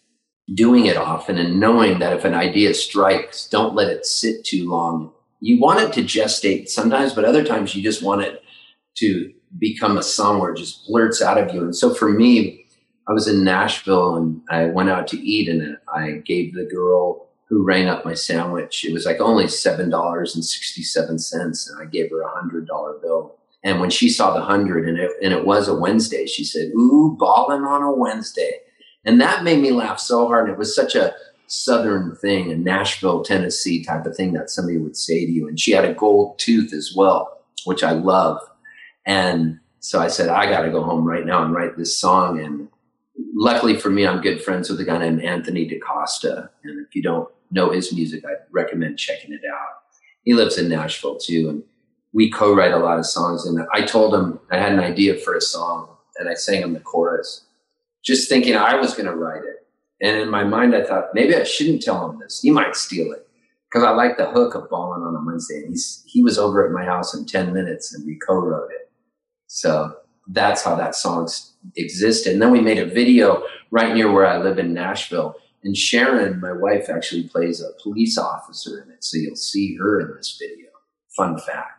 doing 0.55 0.87
it 0.87 0.97
often 0.97 1.39
and 1.39 1.61
knowing 1.61 1.99
that 1.99 2.13
if 2.13 2.25
an 2.25 2.35
idea 2.35 2.73
strikes, 2.73 3.49
don't 3.49 3.75
let 3.75 3.89
it 3.89 4.07
sit 4.07 4.45
too 4.45 4.69
long 4.71 5.13
you 5.41 5.61
want 5.61 5.81
it 5.81 5.93
to 5.95 6.03
gestate 6.03 6.69
sometimes, 6.69 7.13
but 7.13 7.25
other 7.25 7.45
times 7.45 7.75
you 7.75 7.83
just 7.83 8.03
want 8.03 8.23
it 8.23 8.43
to 8.97 9.33
become 9.59 9.97
a 9.97 10.03
song 10.03 10.41
where 10.41 10.53
it 10.53 10.59
just 10.59 10.87
blurts 10.87 11.23
out 11.23 11.39
of 11.39 11.55
you. 11.55 11.63
And 11.63 11.77
so 11.77 11.95
for 11.95 12.09
me, 12.09 12.65
I 13.09 13.13
was 13.13 13.29
in 13.29 13.45
Nashville 13.45 14.17
and 14.17 14.41
I 14.51 14.67
went 14.67 14.91
out 14.91 15.07
to 15.09 15.19
eat 15.19 15.49
and 15.49 15.77
I 15.89 16.23
gave 16.25 16.55
the 16.55 16.65
girl 16.65 17.27
who 17.49 17.65
rang 17.65 17.89
up 17.89 18.05
my 18.05 18.15
sandwich, 18.15 18.85
it 18.85 18.93
was 18.93 19.07
like 19.07 19.21
only 19.21 19.45
$7.67. 19.45 21.09
And 21.39 21.81
I 21.81 21.85
gave 21.85 22.11
her 22.11 22.23
a 22.23 22.35
hundred 22.35 22.67
dollar 22.67 22.99
bill. 23.01 23.37
And 23.63 23.81
when 23.81 23.91
she 23.91 24.09
saw 24.09 24.35
the 24.35 24.43
hundred 24.43 24.89
and 24.89 24.99
it, 24.99 25.13
and 25.23 25.33
it 25.33 25.47
was 25.47 25.69
a 25.69 25.75
Wednesday, 25.75 26.27
she 26.27 26.43
said, 26.45 26.73
ooh, 26.75 27.17
balling 27.19 27.63
on 27.63 27.83
a 27.83 27.93
Wednesday. 27.93 28.61
And 29.05 29.21
that 29.21 29.45
made 29.45 29.61
me 29.61 29.71
laugh 29.71 30.01
so 30.01 30.27
hard. 30.27 30.51
It 30.51 30.59
was 30.59 30.75
such 30.75 30.97
a 30.97 31.15
southern 31.47 32.15
thing, 32.17 32.51
a 32.51 32.57
Nashville, 32.57 33.23
Tennessee 33.23 33.85
type 33.85 34.07
of 34.07 34.17
thing 34.17 34.33
that 34.33 34.51
somebody 34.51 34.79
would 34.79 34.97
say 34.97 35.25
to 35.25 35.33
you. 35.33 35.49
And 35.49 35.59
she 35.59 35.73
had 35.73 35.85
a 35.85 35.95
gold 35.95 36.39
tooth 36.39 36.73
as 36.73 36.93
well, 36.95 37.45
which 37.65 37.83
I 37.83 37.93
love. 37.93 38.39
And 39.05 39.61
so 39.81 40.01
I 40.01 40.09
said, 40.09 40.29
I 40.29 40.51
got 40.51 40.63
to 40.63 40.71
go 40.71 40.83
home 40.83 41.05
right 41.05 41.25
now 41.25 41.45
and 41.45 41.55
write 41.55 41.77
this 41.77 41.97
song. 41.97 42.41
And 42.41 42.69
luckily 43.35 43.77
for 43.79 43.91
me, 43.91 44.07
I'm 44.07 44.21
good 44.21 44.43
friends 44.43 44.69
with 44.69 44.81
a 44.81 44.85
guy 44.85 44.99
named 44.99 45.23
Anthony 45.23 45.67
DaCosta. 45.67 46.51
And 46.65 46.85
if 46.85 46.95
you 46.95 47.03
don't 47.03 47.29
know 47.51 47.71
his 47.71 47.93
music, 47.93 48.25
I'd 48.25 48.39
recommend 48.51 48.99
checking 48.99 49.33
it 49.33 49.43
out. 49.49 49.83
He 50.25 50.35
lives 50.35 50.59
in 50.59 50.69
Nashville 50.69 51.19
too. 51.19 51.49
And 51.49 51.63
we 52.13 52.31
co-write 52.31 52.73
a 52.73 52.79
lot 52.79 52.99
of 52.99 53.07
songs. 53.07 53.47
And 53.47 53.65
I 53.73 53.83
told 53.83 54.15
him 54.15 54.41
I 54.51 54.59
had 54.59 54.73
an 54.73 54.81
idea 54.81 55.15
for 55.17 55.37
a 55.37 55.41
song 55.41 55.89
and 56.19 56.29
I 56.29 56.35
sang 56.35 56.63
him 56.63 56.73
the 56.73 56.81
chorus, 56.81 57.45
just 58.03 58.29
thinking 58.29 58.57
I 58.57 58.75
was 58.77 58.95
going 58.95 59.07
to 59.07 59.15
write 59.15 59.45
it. 59.45 59.66
And 60.01 60.19
in 60.19 60.29
my 60.29 60.45
mind, 60.45 60.75
I 60.75 60.85
thought 60.85 61.15
maybe 61.15 61.35
I 61.35 61.45
shouldn't 61.45 61.83
tell 61.83 62.11
him 62.11 62.19
this. 62.19 62.41
He 62.43 62.51
might 62.51 62.77
steal 62.77 63.13
it 63.13 63.27
because 63.71 63.85
I 63.85 63.91
like 63.91 64.17
the 64.17 64.31
hook 64.31 64.55
of 64.55 64.69
balling 64.69 65.03
on 65.03 65.17
a 65.17 65.25
Wednesday. 65.25 65.59
And 65.59 65.71
he's 65.71 66.03
he 66.07 66.23
was 66.23 66.39
over 66.39 66.67
at 66.67 66.73
my 66.73 66.85
house 66.85 67.15
in 67.15 67.27
ten 67.27 67.53
minutes, 67.53 67.95
and 67.95 68.07
we 68.07 68.19
co-wrote 68.27 68.71
it. 68.73 68.91
So 69.47 69.97
that's 70.29 70.63
how 70.63 70.75
that 70.75 70.95
song 70.95 71.29
existed. 71.77 72.33
And 72.33 72.43
then 72.43 72.51
we 72.51 72.61
made 72.61 72.79
a 72.79 72.87
video 72.87 73.45
right 73.71 73.95
near 73.95 74.11
where 74.11 74.27
I 74.27 74.39
live 74.39 74.59
in 74.59 74.75
Nashville. 74.75 75.37
And 75.65 75.77
Sharon, 75.77 76.41
my 76.41 76.53
wife, 76.53 76.89
actually 76.89 77.25
plays 77.29 77.61
a 77.61 77.71
police 77.83 78.19
officer 78.19 78.83
in 78.83 78.91
it, 78.91 79.03
so 79.03 79.17
you'll 79.19 79.37
see 79.37 79.77
her 79.77 80.01
in 80.01 80.15
this 80.17 80.39
video. 80.41 80.69
Fun 81.17 81.39
fact. 81.39 81.76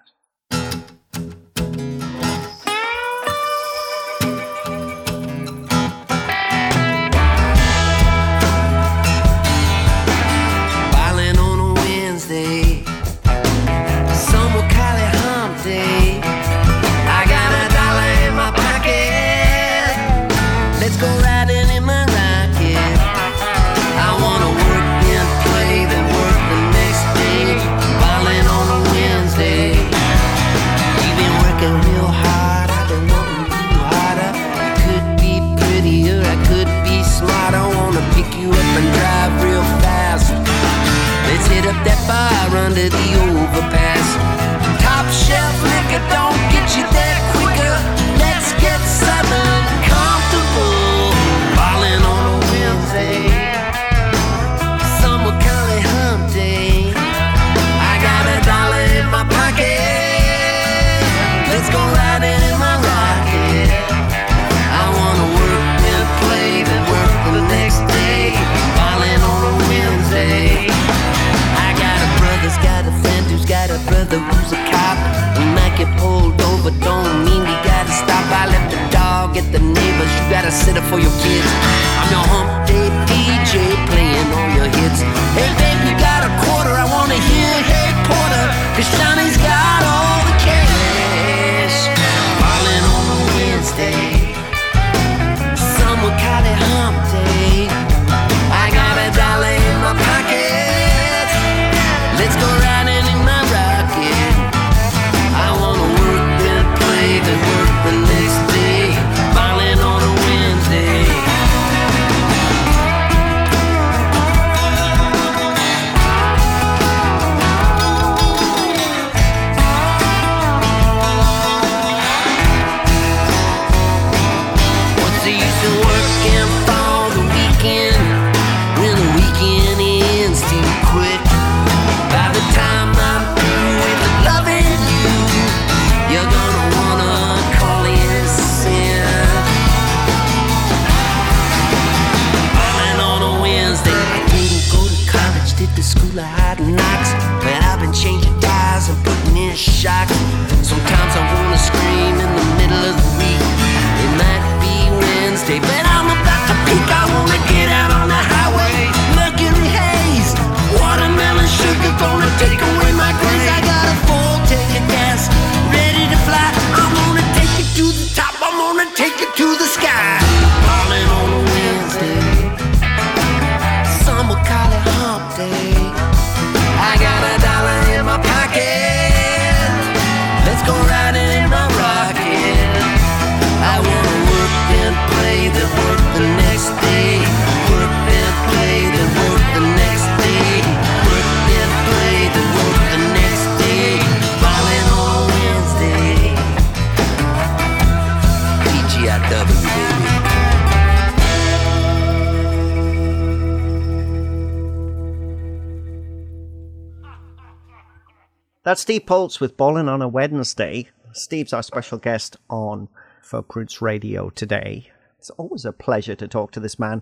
That's 208.67 208.81
Steve 208.81 209.05
Poltz 209.05 209.39
with 209.39 209.55
Ballin' 209.55 209.87
on 209.87 210.01
a 210.01 210.09
Wednesday. 210.09 210.89
Steve's 211.13 211.53
our 211.53 211.63
special 211.63 211.97
guest 211.97 212.35
on 212.49 212.89
Folk 213.21 213.55
Roots 213.55 213.81
Radio 213.81 214.29
today. 214.29 214.91
It's 215.19 215.29
always 215.29 215.63
a 215.63 215.71
pleasure 215.71 216.15
to 216.15 216.27
talk 216.27 216.51
to 216.51 216.59
this 216.59 216.77
man. 216.77 217.01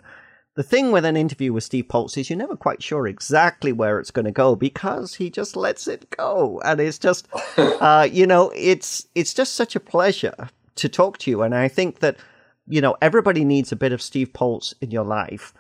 The 0.54 0.62
thing 0.62 0.92
with 0.92 1.06
an 1.06 1.18
interview 1.18 1.52
with 1.52 1.64
Steve 1.64 1.88
Poltz 1.88 2.18
is 2.18 2.30
you're 2.30 2.38
never 2.38 2.56
quite 2.56 2.84
sure 2.84 3.08
exactly 3.08 3.72
where 3.72 4.00
it's 4.00 4.12
going 4.12 4.26
to 4.26 4.32
go 4.32 4.56
because 4.56 5.16
he 5.16 5.32
just 5.32 5.56
lets 5.56 5.88
it 5.88 6.08
go, 6.12 6.62
and 6.64 6.80
it's 6.80 7.00
just, 7.00 7.28
uh, 7.58 8.08
you 8.12 8.28
know, 8.28 8.52
it's 8.56 9.08
it's 9.16 9.34
just 9.34 9.56
such 9.56 9.76
a 9.76 9.80
pleasure 9.80 10.50
to 10.76 10.88
talk 10.88 11.18
to 11.18 11.32
you. 11.32 11.42
And 11.42 11.56
I 11.56 11.68
think 11.68 12.00
that 12.02 12.18
you 12.68 12.82
know 12.82 12.96
everybody 13.02 13.46
needs 13.46 13.72
a 13.72 13.76
bit 13.76 13.92
of 13.92 14.02
Steve 14.02 14.34
Poltz 14.34 14.74
in 14.82 14.92
your 14.92 15.06
life. 15.06 15.54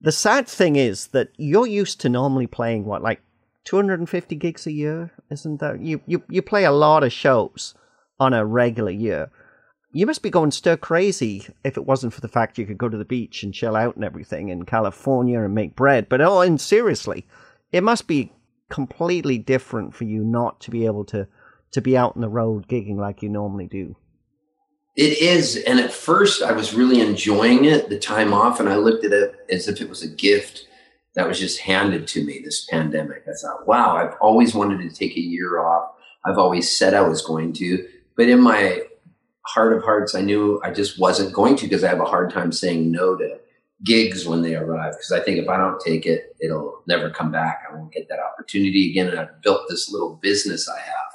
The 0.00 0.12
sad 0.12 0.48
thing 0.48 0.76
is 0.76 1.08
that 1.08 1.28
you're 1.36 1.66
used 1.66 2.00
to 2.00 2.08
normally 2.08 2.46
playing 2.46 2.84
what 2.84 3.02
like 3.02 3.20
250 3.64 4.34
gigs 4.36 4.66
a 4.66 4.72
year, 4.72 5.12
isn't 5.30 5.60
that? 5.60 5.80
You 5.80 6.00
you 6.06 6.22
you 6.28 6.42
play 6.42 6.64
a 6.64 6.72
lot 6.72 7.04
of 7.04 7.12
shows 7.12 7.74
on 8.18 8.32
a 8.34 8.44
regular 8.44 8.90
year. 8.90 9.30
You 9.92 10.06
must 10.06 10.22
be 10.22 10.30
going 10.30 10.52
stir 10.52 10.76
crazy 10.76 11.48
if 11.64 11.76
it 11.76 11.84
wasn't 11.84 12.12
for 12.14 12.20
the 12.20 12.28
fact 12.28 12.58
you 12.58 12.66
could 12.66 12.78
go 12.78 12.88
to 12.88 12.96
the 12.96 13.04
beach 13.04 13.42
and 13.42 13.52
chill 13.52 13.74
out 13.74 13.96
and 13.96 14.04
everything 14.04 14.48
in 14.48 14.64
California 14.64 15.40
and 15.40 15.54
make 15.54 15.74
bread. 15.74 16.08
But 16.08 16.20
oh, 16.20 16.42
and 16.42 16.60
seriously, 16.60 17.26
it 17.72 17.82
must 17.82 18.06
be 18.06 18.32
completely 18.68 19.36
different 19.36 19.94
for 19.94 20.04
you 20.04 20.22
not 20.22 20.60
to 20.60 20.70
be 20.70 20.86
able 20.86 21.04
to 21.06 21.26
to 21.72 21.80
be 21.80 21.96
out 21.96 22.16
on 22.16 22.22
the 22.22 22.28
road 22.28 22.68
gigging 22.68 22.96
like 22.96 23.22
you 23.22 23.28
normally 23.28 23.66
do. 23.66 23.96
It 24.96 25.18
is. 25.18 25.56
And 25.56 25.78
at 25.78 25.92
first, 25.92 26.42
I 26.42 26.52
was 26.52 26.74
really 26.74 27.00
enjoying 27.00 27.64
it, 27.64 27.88
the 27.88 27.98
time 27.98 28.32
off, 28.32 28.60
and 28.60 28.68
I 28.68 28.76
looked 28.76 29.04
at 29.04 29.12
it 29.12 29.34
as 29.50 29.68
if 29.68 29.80
it 29.80 29.88
was 29.88 30.02
a 30.02 30.08
gift 30.08 30.66
that 31.14 31.26
was 31.26 31.38
just 31.38 31.60
handed 31.60 32.06
to 32.08 32.24
me 32.24 32.40
this 32.44 32.66
pandemic. 32.66 33.24
I 33.26 33.32
thought, 33.40 33.66
wow, 33.66 33.96
I've 33.96 34.14
always 34.20 34.54
wanted 34.54 34.78
to 34.88 34.94
take 34.94 35.16
a 35.16 35.20
year 35.20 35.60
off. 35.60 35.92
I've 36.24 36.38
always 36.38 36.70
said 36.76 36.94
I 36.94 37.00
was 37.02 37.22
going 37.22 37.52
to. 37.54 37.86
But 38.16 38.28
in 38.28 38.40
my 38.40 38.82
heart 39.46 39.72
of 39.72 39.82
hearts, 39.82 40.14
I 40.14 40.20
knew 40.20 40.60
I 40.62 40.70
just 40.70 41.00
wasn't 41.00 41.32
going 41.32 41.56
to 41.56 41.66
because 41.66 41.82
I 41.82 41.88
have 41.88 42.00
a 42.00 42.04
hard 42.04 42.30
time 42.30 42.52
saying 42.52 42.90
no 42.90 43.16
to 43.16 43.40
gigs 43.84 44.26
when 44.26 44.42
they 44.42 44.54
arrive. 44.54 44.92
Because 44.92 45.12
I 45.12 45.20
think 45.20 45.38
if 45.38 45.48
I 45.48 45.56
don't 45.56 45.80
take 45.80 46.06
it, 46.06 46.36
it'll 46.40 46.82
never 46.86 47.10
come 47.10 47.32
back. 47.32 47.62
I 47.68 47.74
won't 47.74 47.92
get 47.92 48.08
that 48.08 48.20
opportunity 48.20 48.90
again. 48.90 49.08
And 49.08 49.18
I've 49.18 49.40
built 49.42 49.62
this 49.68 49.90
little 49.90 50.16
business 50.16 50.68
I 50.68 50.78
have. 50.78 51.14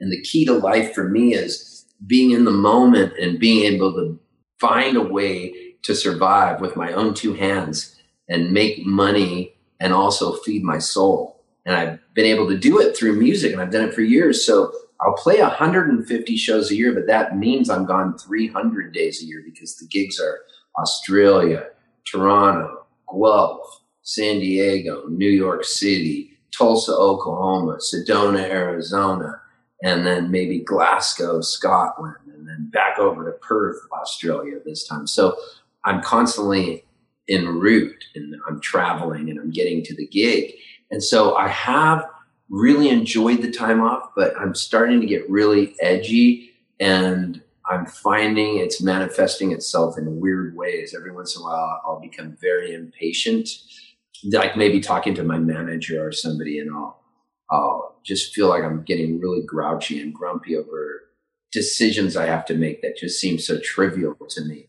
And 0.00 0.10
the 0.10 0.22
key 0.22 0.44
to 0.46 0.52
life 0.52 0.94
for 0.94 1.08
me 1.08 1.34
is 1.34 1.75
being 2.06 2.32
in 2.32 2.44
the 2.44 2.50
moment 2.50 3.14
and 3.18 3.38
being 3.38 3.72
able 3.72 3.92
to 3.94 4.18
find 4.60 4.96
a 4.96 5.02
way 5.02 5.74
to 5.82 5.94
survive 5.94 6.60
with 6.60 6.76
my 6.76 6.92
own 6.92 7.14
two 7.14 7.34
hands 7.34 7.96
and 8.28 8.52
make 8.52 8.84
money 8.84 9.54
and 9.78 9.92
also 9.92 10.34
feed 10.38 10.62
my 10.62 10.78
soul. 10.78 11.44
And 11.64 11.74
I've 11.74 11.98
been 12.14 12.26
able 12.26 12.48
to 12.48 12.58
do 12.58 12.80
it 12.80 12.96
through 12.96 13.20
music 13.20 13.52
and 13.52 13.60
I've 13.60 13.70
done 13.70 13.88
it 13.88 13.94
for 13.94 14.02
years. 14.02 14.44
So 14.44 14.72
I'll 15.00 15.14
play 15.14 15.40
150 15.40 16.36
shows 16.36 16.70
a 16.70 16.76
year, 16.76 16.92
but 16.92 17.06
that 17.06 17.36
means 17.36 17.68
I'm 17.68 17.86
gone 17.86 18.16
300 18.18 18.92
days 18.92 19.22
a 19.22 19.26
year 19.26 19.42
because 19.44 19.76
the 19.76 19.86
gigs 19.86 20.18
are 20.18 20.40
Australia, 20.78 21.66
Toronto, 22.10 22.86
Guelph, 23.10 23.80
San 24.02 24.40
Diego, 24.40 25.06
New 25.08 25.28
York 25.28 25.64
City, 25.64 26.38
Tulsa, 26.56 26.92
Oklahoma, 26.92 27.78
Sedona, 27.78 28.40
Arizona, 28.40 29.40
and 29.82 30.06
then 30.06 30.30
maybe 30.30 30.60
Glasgow, 30.60 31.40
Scotland, 31.40 32.16
and 32.32 32.48
then 32.48 32.70
back 32.70 32.98
over 32.98 33.24
to 33.24 33.38
Perth, 33.38 33.76
Australia 33.92 34.56
this 34.64 34.86
time. 34.86 35.06
So 35.06 35.36
I'm 35.84 36.02
constantly 36.02 36.84
en 37.28 37.46
route 37.58 38.04
and 38.14 38.34
I'm 38.48 38.60
traveling 38.60 39.30
and 39.30 39.38
I'm 39.38 39.50
getting 39.50 39.82
to 39.84 39.94
the 39.94 40.06
gig. 40.06 40.54
And 40.90 41.02
so 41.02 41.36
I 41.36 41.48
have 41.48 42.04
really 42.48 42.88
enjoyed 42.88 43.42
the 43.42 43.50
time 43.50 43.80
off, 43.80 44.10
but 44.14 44.36
I'm 44.38 44.54
starting 44.54 45.00
to 45.00 45.06
get 45.06 45.28
really 45.28 45.74
edgy 45.80 46.50
and 46.78 47.42
I'm 47.68 47.86
finding 47.86 48.58
it's 48.58 48.80
manifesting 48.80 49.50
itself 49.50 49.98
in 49.98 50.20
weird 50.20 50.56
ways. 50.56 50.94
Every 50.96 51.10
once 51.10 51.34
in 51.34 51.42
a 51.42 51.44
while, 51.44 51.82
I'll 51.84 52.00
become 52.00 52.36
very 52.40 52.74
impatient, 52.74 53.48
like 54.24 54.56
maybe 54.56 54.80
talking 54.80 55.14
to 55.16 55.24
my 55.24 55.38
manager 55.38 56.06
or 56.06 56.12
somebody, 56.12 56.60
and 56.60 56.70
I'll, 56.72 57.02
I'll 57.50 58.00
just 58.04 58.34
feel 58.34 58.48
like 58.48 58.62
I'm 58.62 58.82
getting 58.82 59.20
really 59.20 59.42
grouchy 59.42 60.00
and 60.00 60.14
grumpy 60.14 60.56
over 60.56 61.02
decisions 61.52 62.16
I 62.16 62.26
have 62.26 62.44
to 62.46 62.54
make 62.54 62.82
that 62.82 62.96
just 62.96 63.20
seem 63.20 63.38
so 63.38 63.58
trivial 63.60 64.14
to 64.30 64.44
me 64.44 64.68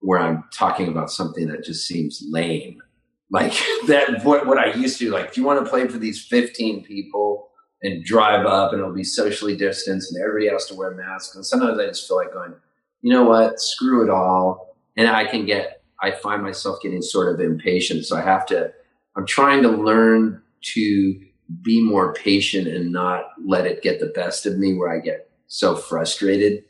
where 0.00 0.18
I'm 0.18 0.44
talking 0.52 0.88
about 0.88 1.10
something 1.10 1.48
that 1.48 1.64
just 1.64 1.86
seems 1.86 2.22
lame. 2.30 2.82
Like 3.30 3.52
that, 3.86 4.24
what, 4.24 4.46
what 4.46 4.58
I 4.58 4.74
used 4.74 4.98
to 4.98 5.10
like, 5.10 5.26
if 5.26 5.36
you 5.36 5.44
want 5.44 5.64
to 5.64 5.70
play 5.70 5.88
for 5.88 5.98
these 5.98 6.24
15 6.24 6.84
people 6.84 7.48
and 7.82 8.04
drive 8.04 8.46
up 8.46 8.72
and 8.72 8.80
it'll 8.80 8.94
be 8.94 9.04
socially 9.04 9.56
distanced 9.56 10.12
and 10.12 10.22
everybody 10.22 10.48
has 10.48 10.66
to 10.66 10.74
wear 10.74 10.92
masks. 10.92 11.34
And 11.34 11.44
sometimes 11.44 11.78
I 11.78 11.86
just 11.86 12.06
feel 12.06 12.16
like 12.16 12.32
going, 12.32 12.54
you 13.02 13.12
know 13.12 13.24
what, 13.24 13.60
screw 13.60 14.04
it 14.04 14.10
all. 14.10 14.76
And 14.96 15.08
I 15.08 15.24
can 15.24 15.44
get, 15.44 15.82
I 16.02 16.10
find 16.10 16.42
myself 16.42 16.78
getting 16.82 17.02
sort 17.02 17.34
of 17.34 17.40
impatient. 17.40 18.06
So 18.06 18.16
I 18.16 18.22
have 18.22 18.46
to, 18.46 18.72
I'm 19.16 19.26
trying 19.26 19.62
to 19.62 19.70
learn 19.70 20.42
to 20.74 21.25
be 21.62 21.82
more 21.82 22.12
patient 22.14 22.66
and 22.68 22.92
not 22.92 23.30
let 23.44 23.66
it 23.66 23.82
get 23.82 24.00
the 24.00 24.06
best 24.06 24.46
of 24.46 24.58
me 24.58 24.74
where 24.74 24.90
I 24.90 25.00
get 25.00 25.30
so 25.46 25.76
frustrated. 25.76 26.64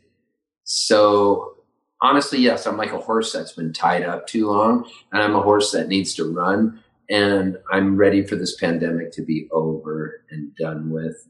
So 0.65 1.55
honestly, 2.03 2.39
yes, 2.39 2.67
I'm 2.67 2.77
like 2.77 2.93
a 2.93 2.99
horse 2.99 3.33
that's 3.33 3.53
been 3.53 3.73
tied 3.73 4.03
up 4.03 4.27
too 4.27 4.49
long, 4.49 4.89
and 5.13 5.23
I'm 5.23 5.35
a 5.35 5.43
horse 5.43 5.73
that 5.73 5.89
needs 5.89 6.15
to 6.15 6.25
run. 6.31 6.83
And 7.09 7.57
I'm 7.71 7.97
ready 7.97 8.27
for 8.27 8.35
this 8.35 8.57
pandemic 8.57 9.13
to 9.13 9.23
be 9.23 9.49
over 9.53 10.25
and 10.31 10.55
done 10.57 10.91
with. 10.91 11.29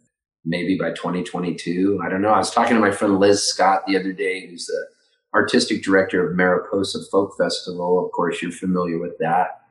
Maybe 0.48 0.78
by 0.78 0.90
2022. 0.90 2.00
I 2.04 2.08
don't 2.08 2.22
know. 2.22 2.28
I 2.28 2.38
was 2.38 2.52
talking 2.52 2.76
to 2.76 2.80
my 2.80 2.92
friend 2.92 3.18
Liz 3.18 3.42
Scott 3.42 3.82
the 3.84 3.98
other 3.98 4.12
day, 4.12 4.46
who's 4.46 4.66
the 4.66 4.86
artistic 5.34 5.82
director 5.82 6.24
of 6.24 6.36
Mariposa 6.36 7.00
Folk 7.10 7.36
Festival. 7.36 8.04
Of 8.06 8.12
course, 8.12 8.40
you're 8.40 8.52
familiar 8.52 8.98
with 9.00 9.18
that. 9.18 9.65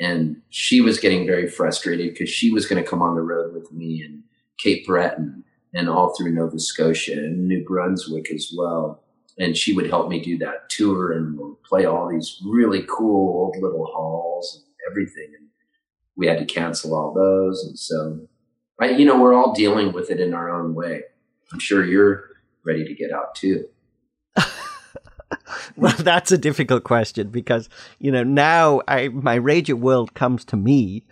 And 0.00 0.40
she 0.48 0.80
was 0.80 0.98
getting 0.98 1.26
very 1.26 1.46
frustrated 1.46 2.12
because 2.12 2.30
she 2.30 2.50
was 2.50 2.66
going 2.66 2.82
to 2.82 2.88
come 2.88 3.02
on 3.02 3.14
the 3.14 3.22
road 3.22 3.52
with 3.52 3.70
me 3.70 4.02
and 4.02 4.22
Cape 4.58 4.86
Breton 4.86 5.44
and 5.74 5.88
all 5.88 6.14
through 6.16 6.32
Nova 6.32 6.58
Scotia 6.58 7.12
and 7.12 7.46
New 7.46 7.64
Brunswick 7.64 8.32
as 8.32 8.52
well. 8.56 9.02
And 9.38 9.56
she 9.56 9.74
would 9.74 9.86
help 9.86 10.08
me 10.08 10.20
do 10.20 10.38
that 10.38 10.68
tour 10.70 11.12
and 11.12 11.38
we'll 11.38 11.58
play 11.64 11.84
all 11.84 12.08
these 12.08 12.40
really 12.44 12.84
cool 12.88 13.42
old 13.42 13.56
little 13.62 13.86
halls 13.86 14.56
and 14.56 14.64
everything. 14.90 15.32
And 15.38 15.48
we 16.16 16.26
had 16.26 16.38
to 16.38 16.44
cancel 16.44 16.94
all 16.94 17.12
those. 17.12 17.64
And 17.64 17.78
so, 17.78 18.26
I, 18.80 18.90
you 18.90 19.04
know, 19.04 19.20
we're 19.20 19.34
all 19.34 19.52
dealing 19.52 19.92
with 19.92 20.10
it 20.10 20.18
in 20.20 20.34
our 20.34 20.50
own 20.50 20.74
way. 20.74 21.02
I'm 21.52 21.58
sure 21.58 21.84
you're 21.84 22.30
ready 22.64 22.84
to 22.84 22.94
get 22.94 23.12
out 23.12 23.34
too. 23.34 23.66
well, 25.76 25.94
that's 25.98 26.32
a 26.32 26.38
difficult 26.38 26.84
question 26.84 27.28
because 27.28 27.68
you 27.98 28.10
know 28.10 28.22
now 28.22 28.82
I 28.88 29.08
my 29.08 29.34
radio 29.34 29.76
world 29.76 30.14
comes 30.14 30.44
to 30.46 30.56
me, 30.56 31.04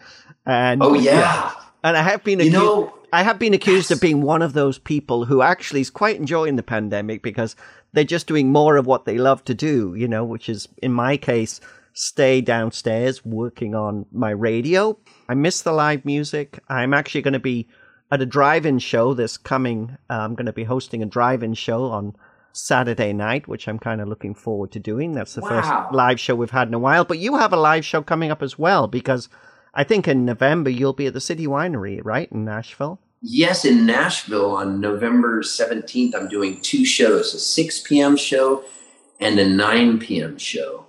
and 0.46 0.82
oh 0.82 0.94
yeah, 0.94 1.52
and 1.82 1.96
I 1.96 2.02
have 2.02 2.24
been 2.24 2.40
you 2.40 2.50
know 2.50 2.94
I 3.12 3.22
have 3.22 3.38
been 3.38 3.54
accused 3.54 3.90
yes. 3.90 3.96
of 3.96 4.00
being 4.00 4.22
one 4.22 4.42
of 4.42 4.52
those 4.52 4.78
people 4.78 5.24
who 5.24 5.42
actually 5.42 5.80
is 5.80 5.90
quite 5.90 6.16
enjoying 6.16 6.56
the 6.56 6.62
pandemic 6.62 7.22
because 7.22 7.56
they're 7.92 8.04
just 8.04 8.26
doing 8.26 8.52
more 8.52 8.76
of 8.76 8.86
what 8.86 9.06
they 9.06 9.16
love 9.16 9.44
to 9.44 9.54
do, 9.54 9.94
you 9.94 10.06
know, 10.06 10.24
which 10.24 10.48
is 10.48 10.68
in 10.82 10.92
my 10.92 11.16
case 11.16 11.60
stay 11.94 12.40
downstairs 12.40 13.24
working 13.24 13.74
on 13.74 14.06
my 14.12 14.30
radio. 14.30 14.96
I 15.28 15.34
miss 15.34 15.62
the 15.62 15.72
live 15.72 16.04
music. 16.04 16.60
I'm 16.68 16.94
actually 16.94 17.22
going 17.22 17.32
to 17.32 17.40
be 17.40 17.66
at 18.10 18.22
a 18.22 18.26
drive-in 18.26 18.78
show 18.78 19.14
this 19.14 19.36
coming. 19.36 19.96
Uh, 20.08 20.14
I'm 20.14 20.34
going 20.34 20.46
to 20.46 20.52
be 20.52 20.64
hosting 20.64 21.02
a 21.02 21.06
drive-in 21.06 21.54
show 21.54 21.86
on 21.86 22.14
Saturday 22.58 23.12
night, 23.12 23.46
which 23.46 23.68
I'm 23.68 23.78
kind 23.78 24.00
of 24.00 24.08
looking 24.08 24.34
forward 24.34 24.72
to 24.72 24.80
doing. 24.80 25.12
That's 25.12 25.34
the 25.34 25.40
wow. 25.42 25.48
first 25.48 25.94
live 25.94 26.20
show 26.20 26.34
we've 26.34 26.50
had 26.50 26.68
in 26.68 26.74
a 26.74 26.78
while. 26.78 27.04
But 27.04 27.18
you 27.18 27.36
have 27.36 27.52
a 27.52 27.56
live 27.56 27.84
show 27.84 28.02
coming 28.02 28.30
up 28.30 28.42
as 28.42 28.58
well 28.58 28.88
because 28.88 29.28
I 29.74 29.84
think 29.84 30.08
in 30.08 30.24
November 30.24 30.70
you'll 30.70 30.92
be 30.92 31.06
at 31.06 31.14
the 31.14 31.20
City 31.20 31.46
Winery, 31.46 32.00
right, 32.02 32.30
in 32.32 32.44
Nashville? 32.44 33.00
Yes, 33.20 33.64
in 33.64 33.86
Nashville 33.86 34.54
on 34.54 34.80
November 34.80 35.42
17th, 35.42 36.14
I'm 36.14 36.28
doing 36.28 36.60
two 36.60 36.84
shows 36.84 37.34
a 37.34 37.38
6 37.38 37.80
p.m. 37.82 38.16
show 38.16 38.64
and 39.20 39.38
a 39.38 39.48
9 39.48 39.98
p.m. 39.98 40.38
show. 40.38 40.86